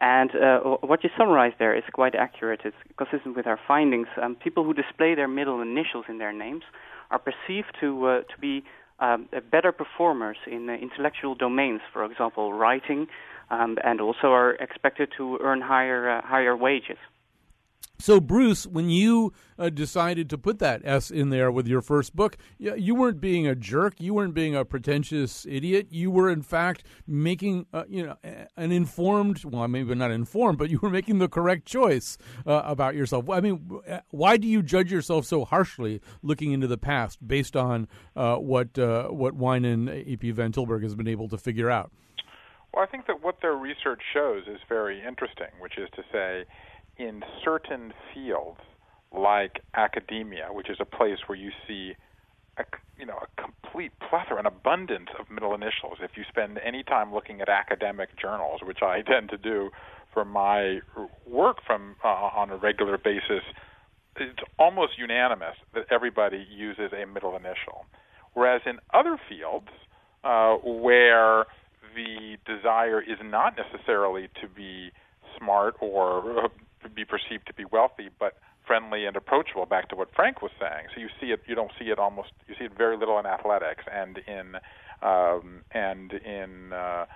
[0.00, 0.58] And uh,
[0.90, 2.62] what you summarize there is quite accurate.
[2.64, 4.08] It's consistent with our findings.
[4.20, 6.64] Um, people who display their middle initials in their names
[7.12, 8.64] are perceived to uh, to be
[8.98, 13.06] um, better performers in uh, intellectual domains, for example, writing,
[13.50, 16.98] um, and also are expected to earn higher higher wages.
[18.00, 22.16] So, Bruce, when you uh, decided to put that S in there with your first
[22.16, 24.00] book, you weren't being a jerk.
[24.00, 25.88] You weren't being a pretentious idiot.
[25.90, 28.16] You were, in fact, making uh, you know
[28.56, 32.94] an informed, well, maybe not informed, but you were making the correct choice uh, about
[32.94, 33.28] yourself.
[33.28, 37.86] I mean, why do you judge yourself so harshly, looking into the past, based on
[38.16, 40.30] uh, what uh, what Wijnand A.P.
[40.30, 41.92] Van Tilburg has been able to figure out?
[42.72, 46.44] Well, I think that what their research shows is very interesting, which is to say
[47.00, 48.60] in certain fields
[49.10, 51.94] like academia, which is a place where you see
[52.58, 52.64] a,
[52.98, 55.98] you know a complete plethora, an abundance of middle initials.
[56.02, 59.70] If you spend any time looking at academic journals, which I tend to do
[60.12, 60.80] for my
[61.26, 63.42] work from uh, on a regular basis,
[64.16, 67.86] it's almost unanimous that everybody uses a middle initial.
[68.34, 69.68] Whereas in other fields
[70.22, 71.46] uh, where
[71.94, 74.90] the desire is not necessarily to be
[75.38, 76.48] smart or uh,
[76.88, 79.66] be perceived to be wealthy, but friendly and approachable.
[79.66, 80.86] Back to what Frank was saying.
[80.94, 81.40] So you see it.
[81.46, 82.30] You don't see it almost.
[82.48, 84.56] You see it very little in athletics and in
[85.02, 87.06] um, and in uh,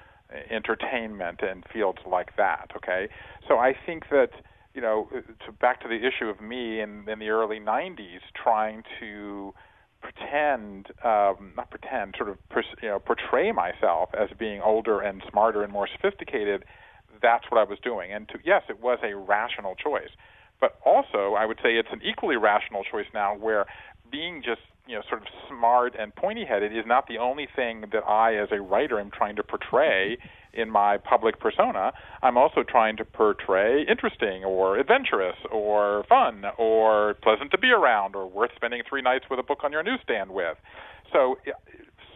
[0.50, 2.70] entertainment and fields like that.
[2.76, 3.08] Okay.
[3.48, 4.30] So I think that
[4.74, 5.08] you know,
[5.46, 9.54] to back to the issue of me in, in the early '90s, trying to
[10.04, 12.36] pretend, um, not pretend, sort of,
[12.82, 16.64] you know, portray myself as being older and smarter and more sophisticated
[17.24, 18.12] that's what I was doing.
[18.12, 20.12] And to, yes, it was a rational choice.
[20.60, 23.64] But also, I would say it's an equally rational choice now where
[24.12, 27.84] being just you know sort of smart and pointy headed is not the only thing
[27.92, 30.60] that I as a writer am trying to portray mm-hmm.
[30.60, 31.92] in my public persona.
[32.22, 38.14] I'm also trying to portray interesting or adventurous or fun or pleasant to be around
[38.14, 40.56] or worth spending 3 nights with a book on your newsstand with.
[41.12, 41.36] So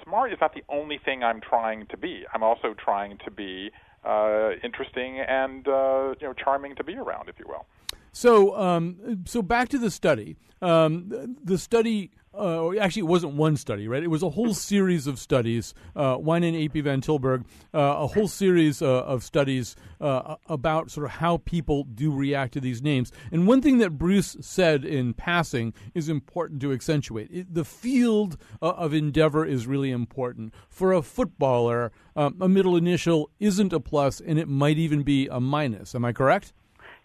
[0.04, 2.24] smart is not the only thing I'm trying to be.
[2.34, 3.70] I'm also trying to be
[4.04, 7.66] uh, interesting and uh, you know charming to be around, if you will.
[8.12, 10.36] So, um, so back to the study.
[10.60, 14.02] Um, the study uh, actually, it wasn't one study, right?
[14.02, 15.74] It was a whole series of studies.
[15.96, 16.80] Uh, Wijnand A.P.
[16.82, 17.44] Van Tilburg,
[17.74, 22.52] uh, a whole series uh, of studies uh, about sort of how people do react
[22.52, 23.10] to these names.
[23.32, 27.28] And one thing that Bruce said in passing is important to accentuate.
[27.32, 30.54] It, the field uh, of endeavor is really important.
[30.68, 35.26] For a footballer, um, a middle initial isn't a plus, and it might even be
[35.28, 35.94] a minus.
[35.94, 36.52] Am I correct?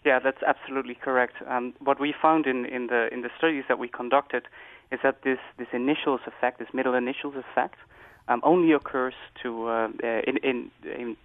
[0.04, 1.34] Yeah, that's absolutely correct.
[1.48, 4.44] Um, what we found in, in the in the studies that we conducted
[4.92, 7.76] is that this, this initials effect, this middle initials effect,
[8.28, 9.88] um, only occurs to uh,
[10.26, 11.16] in, in, in,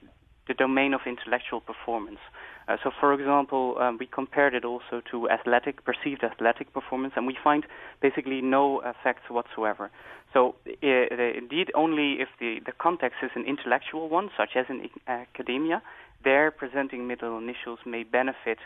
[0.47, 2.17] the domain of intellectual performance.
[2.67, 7.27] Uh, so, for example, um, we compared it also to athletic, perceived athletic performance, and
[7.27, 7.65] we find
[8.01, 9.91] basically no effects whatsoever.
[10.33, 10.87] So, uh,
[11.37, 15.83] indeed, only if the, the context is an intellectual one, such as in academia,
[16.23, 18.59] there presenting middle initials may benefit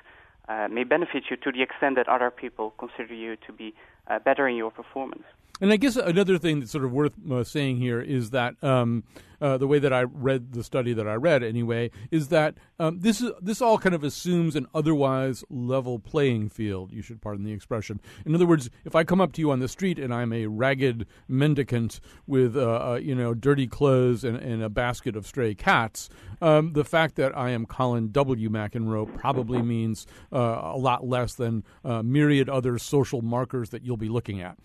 [0.50, 3.74] uh, may benefit you to the extent that other people consider you to be
[4.08, 5.24] uh, better in your performance.
[5.64, 9.06] And I guess another thing that's sort of worth uh, saying here is that um,
[9.40, 13.00] uh, the way that I read the study that I read anyway is that um,
[13.00, 16.92] this is this all kind of assumes an otherwise level playing field.
[16.92, 18.02] You should pardon the expression.
[18.26, 20.48] In other words, if I come up to you on the street and I'm a
[20.48, 25.56] ragged mendicant with uh, uh you know dirty clothes and, and, a basket of stray
[25.56, 26.10] cats,
[26.42, 28.50] um, the fact that I am Colin W.
[28.50, 33.96] McEnroe probably means uh, a lot less than uh, myriad other social markers that you'll
[33.96, 34.58] be looking at.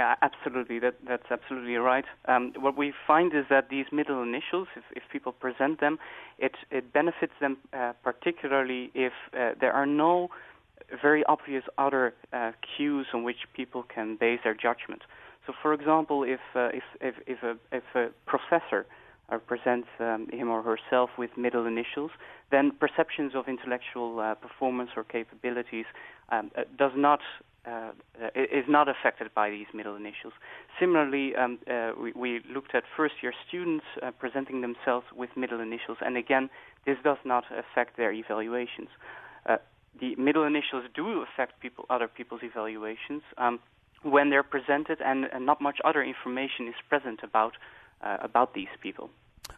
[0.00, 0.78] Yeah, absolutely.
[0.78, 2.06] That, that's absolutely right.
[2.26, 5.98] Um, what we find is that these middle initials, if, if people present them,
[6.38, 10.28] it, it benefits them uh, particularly if uh, there are no
[11.02, 15.02] very obvious other uh, cues on which people can base their judgment.
[15.46, 18.86] So, for example, if uh, if, if, if, a, if a professor
[19.28, 22.10] uh, presents um, him or herself with middle initials,
[22.50, 25.84] then perceptions of intellectual uh, performance or capabilities
[26.30, 27.20] um, does not
[27.66, 27.90] uh,
[28.34, 30.32] is not affected by these middle initials.
[30.78, 35.60] Similarly, um, uh, we, we, looked at first year students uh, presenting themselves with middle
[35.60, 36.48] initials, and again,
[36.86, 38.88] this does not affect their evaluations.
[39.46, 39.56] Uh,
[40.00, 43.60] the middle initials do affect people, other people's evaluations um,
[44.02, 47.52] when they're presented, and, and, not much other information is present about
[48.02, 49.10] uh, about these people.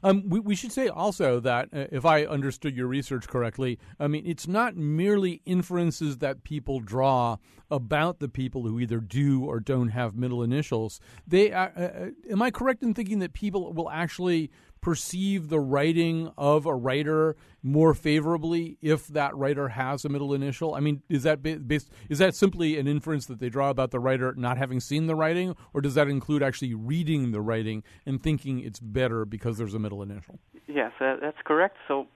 [0.03, 4.09] Um, we, we, should say also that uh, if I understood your research correctly, I
[4.09, 7.37] mean, it's not merely inferences that people draw
[7.71, 11.01] about the people who either do or don't have middle initials.
[11.27, 14.51] They, uh, uh, am I correct in thinking that people will actually
[14.83, 20.75] perceive the writing of a writer more favorably if that writer has a middle initial?
[20.75, 24.01] I mean, is that based, is that simply an inference that they draw about the
[24.01, 28.23] writer not having seen the writing, or does that include actually reading the writing and
[28.23, 30.39] thinking it's better because there's a middle initial?
[30.67, 31.77] Yes, uh, that's correct.
[31.89, 32.09] So,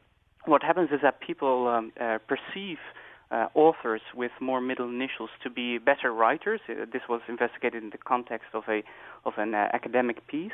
[0.45, 2.79] what happens is that people um, uh, perceive.
[3.29, 6.61] Uh, authors with more middle initials to be better writers.
[6.69, 8.85] Uh, this was investigated in the context of a
[9.25, 10.53] of an uh, academic piece.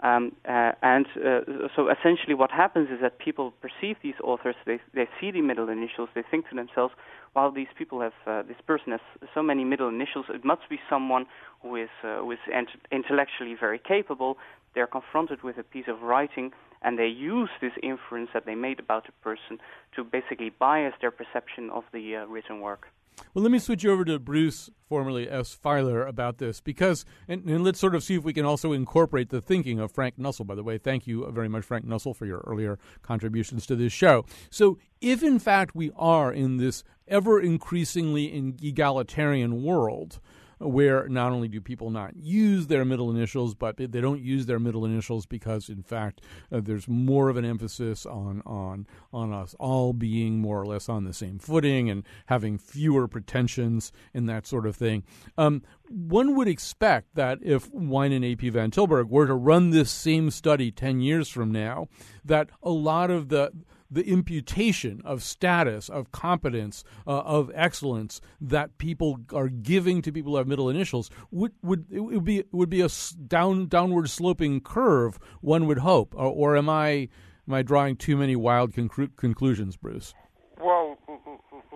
[0.00, 1.40] Um, uh, and uh,
[1.74, 5.68] so essentially, what happens is that people perceive these authors, they, they see the middle
[5.68, 6.94] initials, they think to themselves,
[7.32, 9.00] "While these people have, uh, this person has
[9.34, 11.26] so many middle initials, it must be someone
[11.62, 14.38] who is, uh, who is ent- intellectually very capable.
[14.74, 18.78] They're confronted with a piece of writing, and they use this inference that they made
[18.78, 19.58] about a person
[19.96, 22.86] to basically bias their perception of the uh, written work.
[23.34, 25.56] Well, let me switch over to Bruce, formerly S.
[25.56, 29.30] Feiler, about this because, and, and, let's sort of see if we can also incorporate
[29.30, 30.46] the thinking of Frank Nuessel.
[30.46, 33.92] By the way, thank you very much, Frank Nuessel, for your earlier contributions to this
[33.92, 34.24] show.
[34.50, 40.20] So, if in fact we are in this ever increasingly egalitarian world,
[40.58, 44.58] where not only do people not use their middle initials, but they don't use their
[44.58, 49.54] middle initials because, in fact, uh, there's more of an emphasis on on on us
[49.58, 54.46] all being more or less on the same footing and having fewer pretensions and that
[54.46, 55.04] sort of thing.
[55.36, 60.30] Um, one would expect that if Wijnand AP Van Tilburg were to run this same
[60.30, 61.88] study ten years from now,
[62.24, 63.52] that a lot of the
[63.90, 70.32] the imputation of status, of competence, uh, of excellence that people are giving to people
[70.32, 72.88] who have middle initials would would it would be would be a
[73.26, 75.18] down downward sloping curve.
[75.40, 77.08] One would hope, or, or am I
[77.46, 80.14] am I drawing too many wild conclu- conclusions, Bruce?
[80.60, 80.98] Well,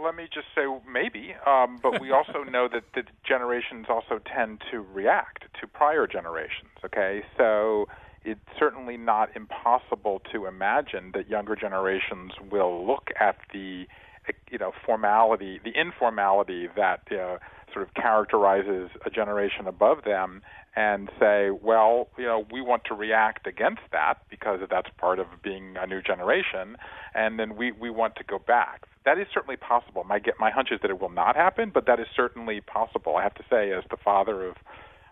[0.03, 4.63] let me just say maybe, um, but we also know that the generations also tend
[4.71, 6.71] to react to prior generations.
[6.85, 7.87] Okay, so
[8.25, 13.87] it's certainly not impossible to imagine that younger generations will look at the
[14.51, 17.39] you know formality, the informality that uh,
[17.73, 20.43] sort of characterizes a generation above them,
[20.77, 25.27] and say, well, you know, we want to react against that because that's part of
[25.43, 26.77] being a new generation,
[27.15, 28.83] and then we we want to go back.
[29.05, 30.05] That is certainly possible.
[30.05, 33.17] My get my hunch is that it will not happen, but that is certainly possible.
[33.17, 34.57] I have to say, as the father of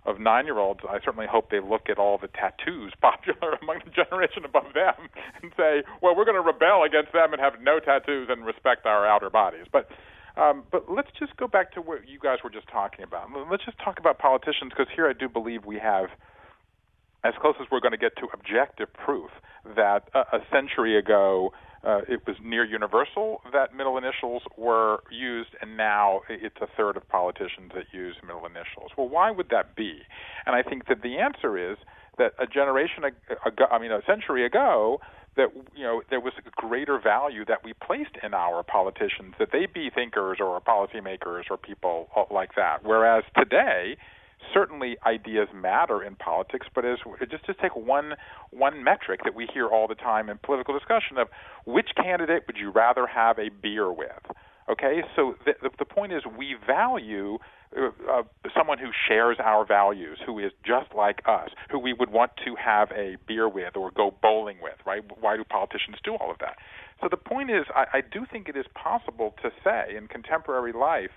[0.07, 3.81] of nine year olds, I certainly hope they look at all the tattoos popular among
[3.85, 5.09] the generation above them
[5.43, 8.87] and say, well, we're going to rebel against them and have no tattoos and respect
[8.87, 9.67] our outer bodies.
[9.71, 9.89] But
[10.37, 13.29] um, but let's just go back to what you guys were just talking about.
[13.51, 16.09] Let's just talk about politicians because here I do believe we have
[17.25, 19.31] as close as we're going to get to objective proof
[19.77, 21.53] that a, a century ago
[21.83, 26.97] uh, it was near universal that middle initials were used, and now it's a third
[26.97, 28.91] of politicians that use middle initials.
[28.99, 30.01] Well, why would that be?
[30.47, 31.79] And I think that the answer is
[32.19, 35.01] that a generation ago, I mean, a century ago,
[35.37, 39.49] that you know there was a greater value that we placed in our politicians that
[39.53, 42.79] they be thinkers or policymakers or people like that.
[42.83, 43.97] Whereas today
[44.53, 46.99] certainly ideas matter in politics, but as
[47.31, 48.15] just to take one
[48.51, 51.29] one metric that we hear all the time in political discussion of
[51.65, 54.23] which candidate would you rather have a beer with?
[54.71, 57.39] Okay, so the, the point is we value
[57.77, 58.23] uh, uh,
[58.57, 62.55] someone who shares our values, who is just like us, who we would want to
[62.55, 65.03] have a beer with or go bowling with, right?
[65.21, 66.57] Why do politicians do all of that?
[67.01, 70.73] So the point is, I, I do think it is possible to say in contemporary
[70.73, 71.11] life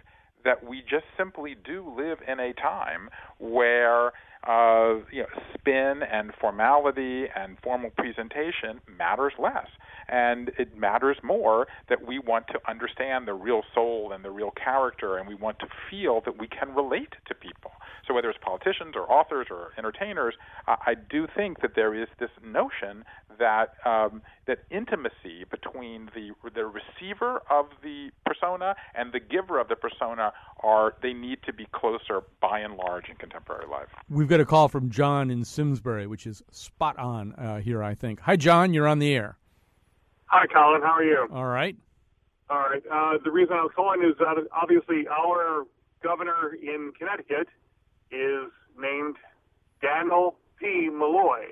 [0.43, 4.13] that we just simply do live in a time where
[4.47, 9.67] uh, you know, spin and formality and formal presentation matters less.
[10.09, 14.51] And it matters more that we want to understand the real soul and the real
[14.51, 17.71] character, and we want to feel that we can relate to people.
[18.05, 20.35] So, whether it's politicians or authors or entertainers,
[20.67, 23.05] I do think that there is this notion
[23.39, 29.67] that um, that intimacy between the the receiver of the persona and the giver of
[29.67, 33.87] the persona are they need to be closer by and large in contemporary life.
[34.09, 37.83] We've got a call from John in Simsbury, which is spot on uh, here.
[37.83, 38.19] I think.
[38.21, 38.73] Hi, John.
[38.73, 39.37] You're on the air.
[40.25, 40.81] Hi, Colin.
[40.81, 41.27] How are you?
[41.31, 41.75] All right.
[42.49, 42.83] All right.
[42.91, 45.65] Uh, the reason I was calling is that obviously our
[46.03, 47.47] governor in Connecticut
[48.11, 49.15] is named
[49.81, 50.89] Dannel P.
[50.91, 51.51] Malloy.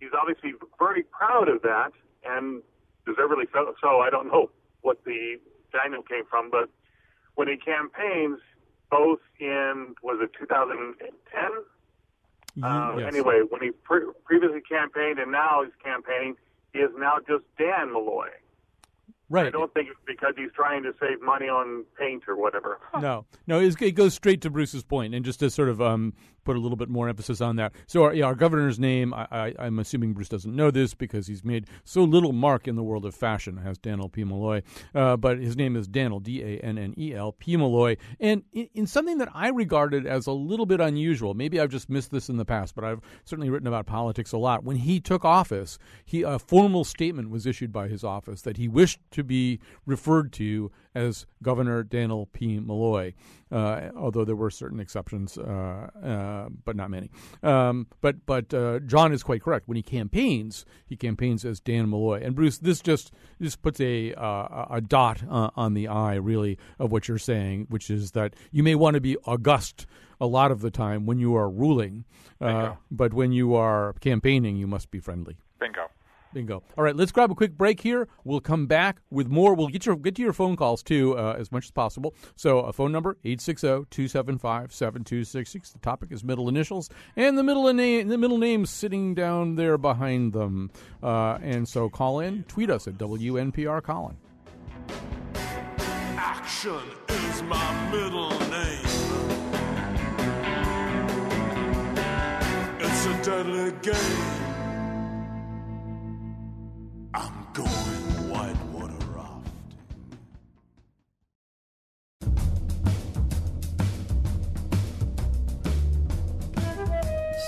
[0.00, 1.92] He's obviously very proud of that,
[2.28, 2.62] and
[3.06, 3.74] deservedly so.
[3.80, 4.00] so.
[4.00, 4.50] I don't know
[4.82, 5.38] what the
[5.72, 6.68] Daniel came from, but
[7.34, 8.38] when he campaigns,
[8.90, 11.02] both in was it 2010?
[12.62, 13.08] Uh, yes.
[13.08, 16.36] Anyway, when he pre- previously campaigned and now he's campaigning,
[16.72, 18.28] he is now just Dan Malloy.
[19.28, 19.46] Right.
[19.46, 22.78] I don't think it's because he's trying to save money on paint or whatever.
[23.00, 26.14] No, no, it's, it goes straight to Bruce's point, and just to sort of um,
[26.44, 27.72] put a little bit more emphasis on that.
[27.88, 31.26] So, our, yeah, our governor's name, I, I, I'm assuming Bruce doesn't know this because
[31.26, 34.22] he's made so little mark in the world of fashion, has Daniel P.
[34.22, 34.62] Malloy,
[34.94, 37.56] uh, but his name is Dannel, D A N N E L, P.
[37.56, 41.70] Malloy, and in, in something that I regarded as a little bit unusual, maybe I've
[41.70, 44.62] just missed this in the past, but I've certainly written about politics a lot.
[44.62, 48.68] When he took office, he a formal statement was issued by his office that he
[48.68, 52.58] wished to be referred to as Governor Dannel P.
[52.58, 53.12] Malloy,
[53.50, 57.10] uh, although there were certain exceptions, uh, uh, but not many.
[57.42, 59.68] Um, but but uh, John is quite correct.
[59.68, 62.22] When he campaigns, he campaigns as Dan Malloy.
[62.22, 66.58] And Bruce, this just this puts a uh, a dot uh, on the I, really,
[66.78, 69.86] of what you're saying, which is that you may want to be august
[70.18, 72.06] a lot of the time when you are ruling,
[72.40, 75.36] but when you are campaigning, you must be friendly.
[75.58, 75.88] Bingo.
[76.36, 76.62] Bingo.
[76.76, 78.08] All right, let's grab a quick break here.
[78.22, 79.54] We'll come back with more.
[79.54, 82.14] We'll get your get to your phone calls too uh, as much as possible.
[82.36, 85.72] So, a phone number 860-275-7266.
[85.72, 89.78] The topic is middle initials and the middle name the middle name sitting down there
[89.78, 90.70] behind them.
[91.02, 94.18] Uh, and so call in, tweet us at WNPR Colin.
[96.18, 98.84] Action is my middle name.
[102.78, 104.45] It's a deadly game.
[107.56, 107.68] Going
[108.28, 109.52] whitewater rafting.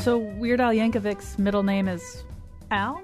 [0.03, 2.25] So Weird Al Yankovic's middle name is
[2.71, 3.03] Al?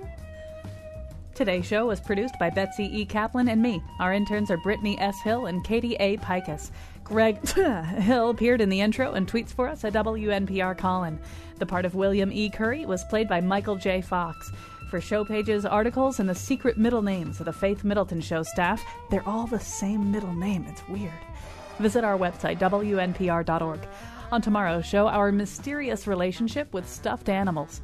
[1.35, 3.05] Today's show was produced by Betsy E.
[3.05, 3.83] Kaplan and me.
[4.01, 5.21] Our interns are Brittany S.
[5.21, 6.17] Hill and Katie A.
[6.19, 6.71] Pikus.
[7.03, 11.19] Greg Hill appeared in the intro and tweets for us at WNPR Colin.
[11.59, 12.49] The part of William E.
[12.49, 14.01] Curry was played by Michael J.
[14.01, 14.51] Fox.
[14.95, 18.81] For show pages, articles, and the secret middle names of the Faith Middleton Show staff,
[19.11, 20.65] they're all the same middle name.
[20.69, 21.11] It's weird.
[21.81, 23.89] Visit our website, WNPR.org.
[24.31, 27.81] On tomorrow's show, our mysterious relationship with stuffed animals.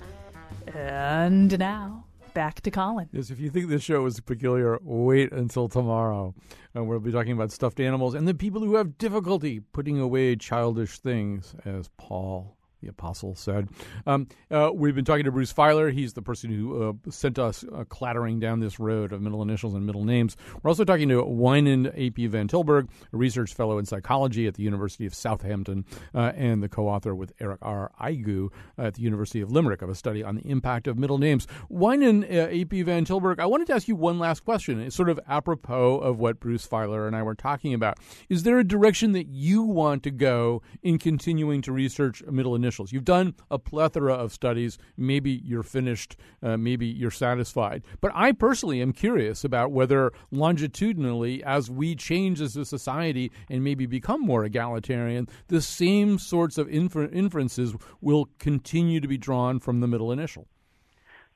[0.73, 3.09] And now, back to Colin.
[3.11, 6.33] Yes, if you think this show is peculiar, wait until tomorrow.
[6.75, 10.37] And we'll be talking about stuffed animals and the people who have difficulty putting away
[10.37, 13.69] childish things, as Paul the apostle said.
[14.07, 15.93] Um, uh, we've been talking to Bruce Feiler.
[15.93, 19.75] He's the person who uh, sent us uh, clattering down this road of middle initials
[19.75, 20.37] and middle names.
[20.63, 22.27] We're also talking to Wijnand A.P.
[22.29, 26.69] Van Tilburg, a research fellow in psychology at the University of Southampton, uh, and the
[26.69, 27.93] co-author with Eric R.
[28.01, 31.47] Igou at the University of Limerick of a study on the impact of middle names.
[31.71, 32.83] Wijnand uh, A.P.
[32.83, 34.81] Van Tilburg, I wanted to ask you one last question.
[34.81, 37.99] It's sort of apropos of what Bruce Feiler and I were talking about.
[38.29, 42.70] Is there a direction that you want to go in continuing to research middle initials?
[42.71, 44.79] You've done a plethora of studies.
[44.97, 46.17] Maybe you're finished.
[46.43, 47.83] Uh, maybe you're satisfied.
[48.01, 53.65] But I personally am curious about whether longitudinally, as we change as a society and
[53.65, 59.59] maybe become more egalitarian, the same sorts of infer- inferences will continue to be drawn
[59.59, 60.47] from the middle initial.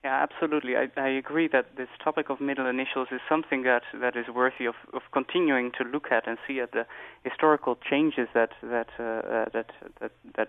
[0.04, 0.76] Yeah, absolutely.
[0.76, 4.66] I, I agree that this topic of middle initials is something that, that is worthy
[4.66, 6.84] of, of continuing to look at and see at the
[7.24, 9.70] historical changes that that uh, uh, that
[10.00, 10.48] that that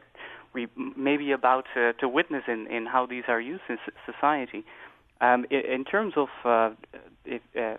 [0.56, 4.64] we may be about uh, to witness in, in how these are used in society.
[5.22, 6.72] Um, in, in, terms of uh,
[7.26, 7.76] it, uh,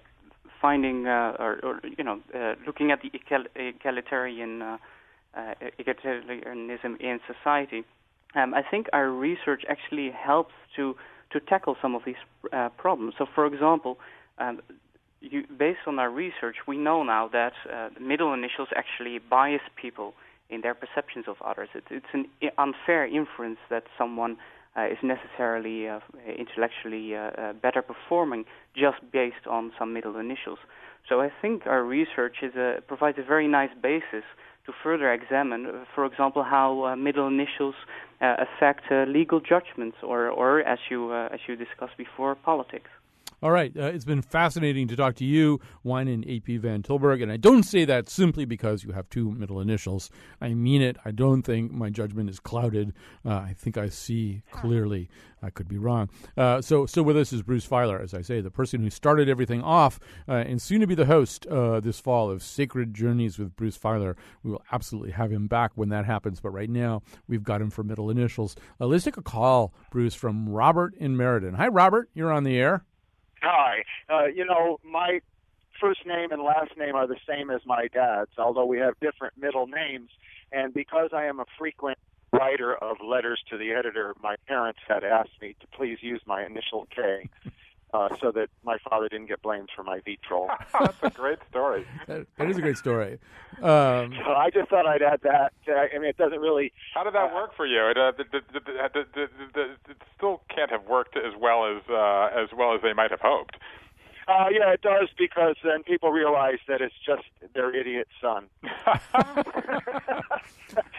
[0.61, 2.21] finding uh, or, or, you know
[2.67, 3.11] looking at the
[3.55, 4.79] egalitarian
[5.81, 7.85] egalitarianism in society,
[8.35, 10.95] um, I think our research actually helps to
[11.33, 12.23] to tackle some of these
[12.53, 13.15] uh, problems.
[13.19, 13.99] So, for example,
[14.39, 14.61] um,
[15.21, 20.15] you, based on our research, we know now that uh, middle initials actually bias people
[20.51, 21.69] in their perceptions of others.
[21.75, 22.27] It, it's an
[22.59, 24.37] unfair inference that someone
[24.77, 26.01] uh, is necessarily uh,
[26.39, 28.45] intellectually uh, uh, better performing
[28.75, 30.59] just based on some middle initials.
[31.09, 34.25] So I think our research is a, provides a very nice basis
[34.67, 37.75] to further examine, uh, for example, how uh, middle initials
[38.21, 42.91] uh, affect legal judgments, or, or as you as you discussed before, politics.
[43.43, 43.77] All right.
[43.77, 47.23] Uh, it's been fascinating to talk to you, Wijnand AP Van Tilburg.
[47.23, 50.11] And I don't say that simply because you have two middle initials.
[50.41, 50.97] I mean it.
[51.05, 52.95] I don't think my judgment is clouded.
[53.25, 55.11] Uh, I think I see clearly.
[55.43, 56.09] I could be wrong.
[56.37, 59.29] Uh, so, still with us is Bruce Feiler, as I say, the person who started
[59.29, 63.39] everything off uh, and soon to be the host uh, this fall of Sacred Journeys
[63.39, 64.17] with Bruce Feiler.
[64.43, 66.41] We will absolutely have him back when that happens.
[66.41, 68.57] But right now, we've got him for middle initials.
[68.81, 71.55] Uh, let's take a call, Bruce, from Robert in Meriden.
[71.55, 72.09] Hi, Robert.
[72.15, 72.85] You're on the air.
[73.43, 73.85] Hi.
[74.09, 75.21] Uh, you know, my
[75.81, 79.35] first name and last name are the same as my dad's, although we have different
[79.37, 80.11] middle names.
[80.53, 81.99] And because I am a frequent
[82.33, 86.45] writer of letters to the editor, my parents had asked me to please use my
[86.45, 87.29] initial K.
[87.95, 90.51] Uh, so that my father didn't get blamed for my vitriol.
[90.73, 91.87] That's a great story.
[92.09, 93.19] that, that is a great story.
[93.63, 95.53] Um, so I just thought I'd add that.
[95.69, 96.73] I mean, it doesn't really.
[96.95, 97.89] How did that work for you?
[97.89, 98.61] It, uh, the, the, the,
[99.15, 102.93] the, the, it still can't have worked as well as uh, as well as they
[102.93, 103.57] might have hoped.
[104.29, 107.23] Uh, yeah, it does because then people realize that it's just
[107.55, 108.47] their idiot son.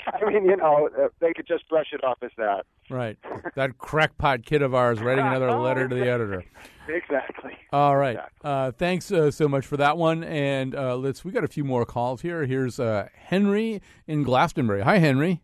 [0.07, 2.65] I mean, you know, they could just brush it off as that.
[2.89, 3.17] Right.
[3.55, 6.45] That crackpot kid of ours writing another letter to the editor.
[6.87, 7.57] Exactly.
[7.73, 8.17] All right.
[8.43, 10.23] Uh, thanks uh, so much for that one.
[10.23, 11.25] And uh, let's.
[11.25, 12.45] We got a few more calls here.
[12.45, 14.83] Here's uh, Henry in Glastonbury.
[14.83, 15.41] Hi, Henry.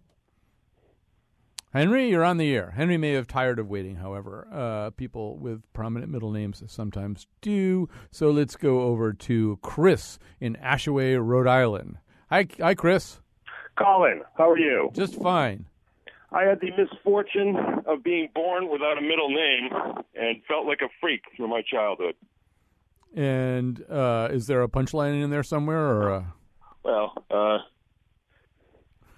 [1.73, 2.71] Henry, you're on the air.
[2.75, 4.47] Henry may have tired of waiting, however.
[4.53, 7.89] Uh, people with prominent middle names sometimes do.
[8.11, 11.97] So let's go over to Chris in Ashaway, Rhode Island.
[12.29, 13.21] Hi, hi, Chris.
[13.75, 14.91] Colin, how are you?
[14.93, 15.65] Just fine.
[16.31, 17.55] I had the misfortune
[17.87, 19.71] of being born without a middle name
[20.13, 22.13] and felt like a freak through my childhood.
[23.15, 26.13] And uh, is there a punchline in there somewhere, or?
[26.13, 26.23] Uh...
[26.83, 27.57] Well, uh,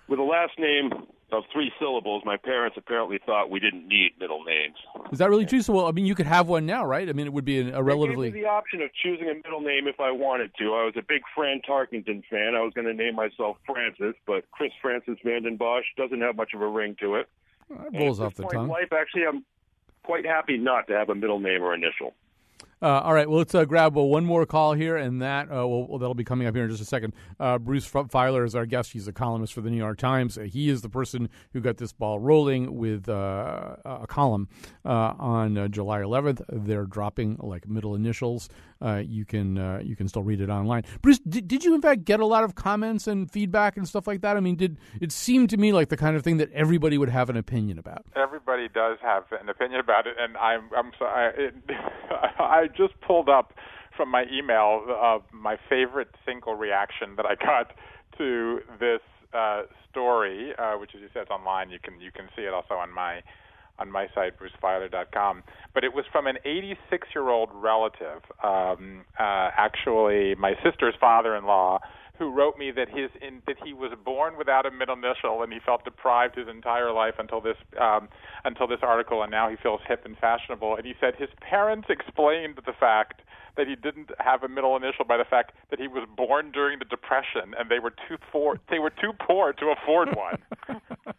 [0.07, 0.91] with a last name
[1.31, 4.75] of three syllables, my parents apparently thought we didn't need middle names.
[5.11, 5.61] Is that really true?
[5.61, 7.09] So, well, I mean, you could have one now, right?
[7.09, 8.29] I mean, it would be a relatively.
[8.29, 10.65] They gave me the option of choosing a middle name if I wanted to.
[10.65, 12.53] I was a big Fran Tarkenton fan.
[12.55, 16.53] I was going to name myself Francis, but Chris Francis Vanden Bosch doesn't have much
[16.53, 17.27] of a ring to it.
[17.69, 18.65] Well, that rolls off the point tongue.
[18.65, 19.43] In life, actually, I'm
[20.03, 22.13] quite happy not to have a middle name or initial.
[22.81, 25.65] Uh, all right, well, let's uh, grab uh, one more call here, and that uh,
[25.65, 27.13] well, that'll be coming up here in just a second.
[27.39, 28.91] Uh, Bruce Feiler is our guest.
[28.91, 30.37] He's a columnist for the New York Times.
[30.51, 34.49] He is the person who got this ball rolling with a column
[34.83, 36.41] on July 11th.
[36.49, 38.49] They're dropping like middle initials.
[38.81, 40.83] you can you can still read it online.
[41.01, 44.05] Bruce, did, did you in fact get a lot of comments and feedback and stuff
[44.05, 44.35] like that?
[44.35, 47.09] I mean, did it seem to me like the kind of thing that everybody would
[47.09, 48.05] have an opinion about?
[48.15, 51.47] Everybody does have an opinion about it, and I'm I'm sorry.
[51.47, 51.55] It,
[52.39, 53.53] I just pulled up
[53.95, 57.73] from my email uh, my favorite single reaction that I got
[58.17, 59.01] to this
[59.33, 61.69] uh, story, uh, which, as you said, is online.
[61.69, 63.21] You can you can see it also on my
[63.77, 65.43] on my site, brucefeiler.com.
[65.73, 71.79] But it was from an 86 year old relative, um, uh, actually my sister's father-in-law,
[72.17, 75.51] who wrote me that his in, that he was born without a middle initial and
[75.51, 78.07] he felt deprived his entire life until this um,
[78.43, 80.75] until this article, and now he feels hip and fashionable.
[80.75, 83.21] And he said his parents explained the fact
[83.57, 86.79] that he didn't have a middle initial by the fact that he was born during
[86.79, 90.41] the depression and they were too poor they were too poor to afford one.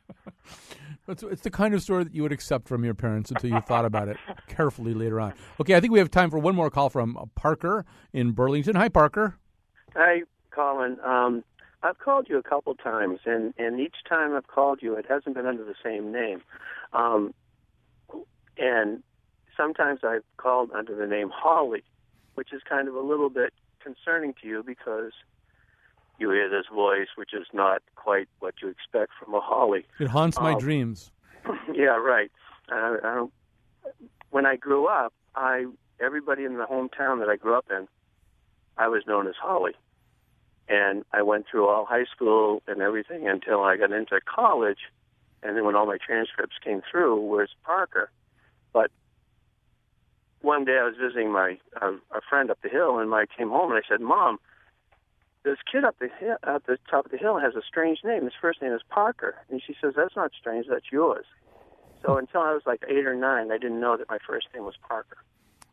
[1.08, 3.60] It's, it's the kind of story that you would accept from your parents until you
[3.60, 4.16] thought about it
[4.48, 5.34] carefully later on.
[5.60, 8.74] Okay, I think we have time for one more call from Parker in Burlington.
[8.74, 9.38] Hi, Parker.
[9.94, 10.22] Hi,
[10.60, 10.96] Colin.
[11.04, 11.44] Um,
[11.82, 15.36] I've called you a couple times, and, and each time I've called you, it hasn't
[15.36, 16.40] been under the same name.
[16.94, 17.34] Um,
[18.58, 19.02] and
[19.56, 21.84] sometimes I've called under the name Holly,
[22.34, 25.12] which is kind of a little bit concerning to you because
[26.18, 29.84] you hear this voice, which is not quite what you expect from a Holly.
[30.00, 31.10] It haunts my Um, dreams.
[31.74, 32.32] yeah, right.
[32.72, 33.32] Uh, I don't,
[34.30, 35.66] when I grew up, I
[36.00, 37.86] everybody in the hometown that I grew up in,
[38.78, 39.72] I was known as Holly,
[40.68, 44.78] and I went through all high school and everything until I got into college,
[45.42, 48.10] and then when all my transcripts came through, was Parker.
[48.72, 48.90] But
[50.42, 53.50] one day I was visiting my uh, a friend up the hill, and I came
[53.50, 54.38] home and I said, "Mom."
[55.44, 58.24] This kid up the hill, at the top of the hill has a strange name.
[58.24, 60.66] His first name is Parker, and she says that's not strange.
[60.68, 61.24] That's yours.
[62.04, 64.64] So until I was like eight or nine, I didn't know that my first name
[64.64, 65.18] was Parker.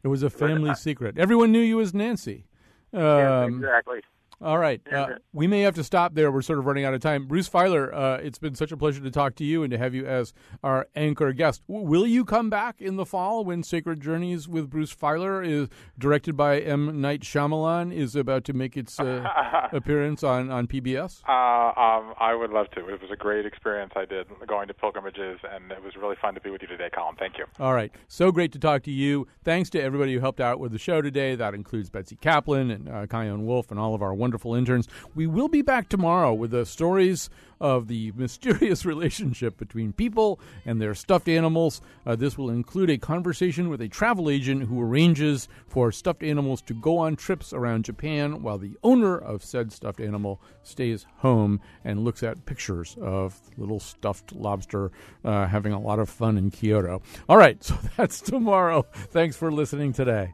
[0.04, 1.18] It was a family secret.
[1.18, 2.46] Everyone knew you as Nancy.
[2.94, 4.02] Um, yes, exactly.
[4.41, 4.81] All right.
[4.91, 6.31] Uh, we may have to stop there.
[6.31, 7.27] We're sort of running out of time.
[7.27, 9.93] Bruce Feiler, uh, it's been such a pleasure to talk to you and to have
[9.93, 11.61] you as our anchor guest.
[11.67, 15.69] W- will you come back in the fall when Sacred Journeys with Bruce Feiler is
[15.97, 16.99] directed by M.
[16.99, 19.27] Night Shyamalan is about to make its uh,
[19.71, 21.21] appearance on, on PBS?
[21.27, 22.88] Uh, um, I would love to.
[22.89, 26.34] It was a great experience I did going to pilgrimages, and it was really fun
[26.36, 27.15] to be with you today, Colin.
[27.17, 27.45] Thank you.
[27.59, 27.91] All right.
[28.07, 29.27] So great to talk to you.
[29.43, 31.36] Thanks to everybody who helped out with the show today.
[31.36, 34.88] That includes Betsy Kaplan and uh, Kyone Wolf and all of our wonderful interns.
[35.13, 40.80] We will be back tomorrow with the stories of the mysterious relationship between people and
[40.80, 41.82] their stuffed animals.
[42.05, 46.61] Uh, this will include a conversation with a travel agent who arranges for stuffed animals
[46.61, 51.59] to go on trips around Japan while the owner of said stuffed animal stays home
[51.84, 54.89] and looks at pictures of little stuffed lobster
[55.26, 57.01] uh, having a lot of fun in Kyoto.
[57.28, 58.86] All right, so that's tomorrow.
[58.93, 60.34] Thanks for listening today.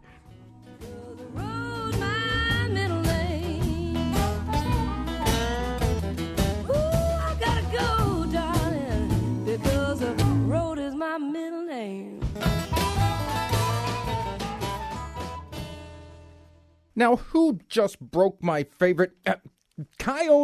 [16.99, 19.13] Now, who just broke my favorite?
[19.25, 19.35] Uh,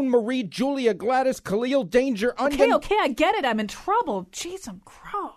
[0.10, 2.62] Marie, Julia, Gladys, Khalil, Danger, Onion.
[2.62, 3.44] Okay, okay, I get it.
[3.44, 4.30] I'm in trouble.
[4.32, 5.34] Jeez, I'm crow.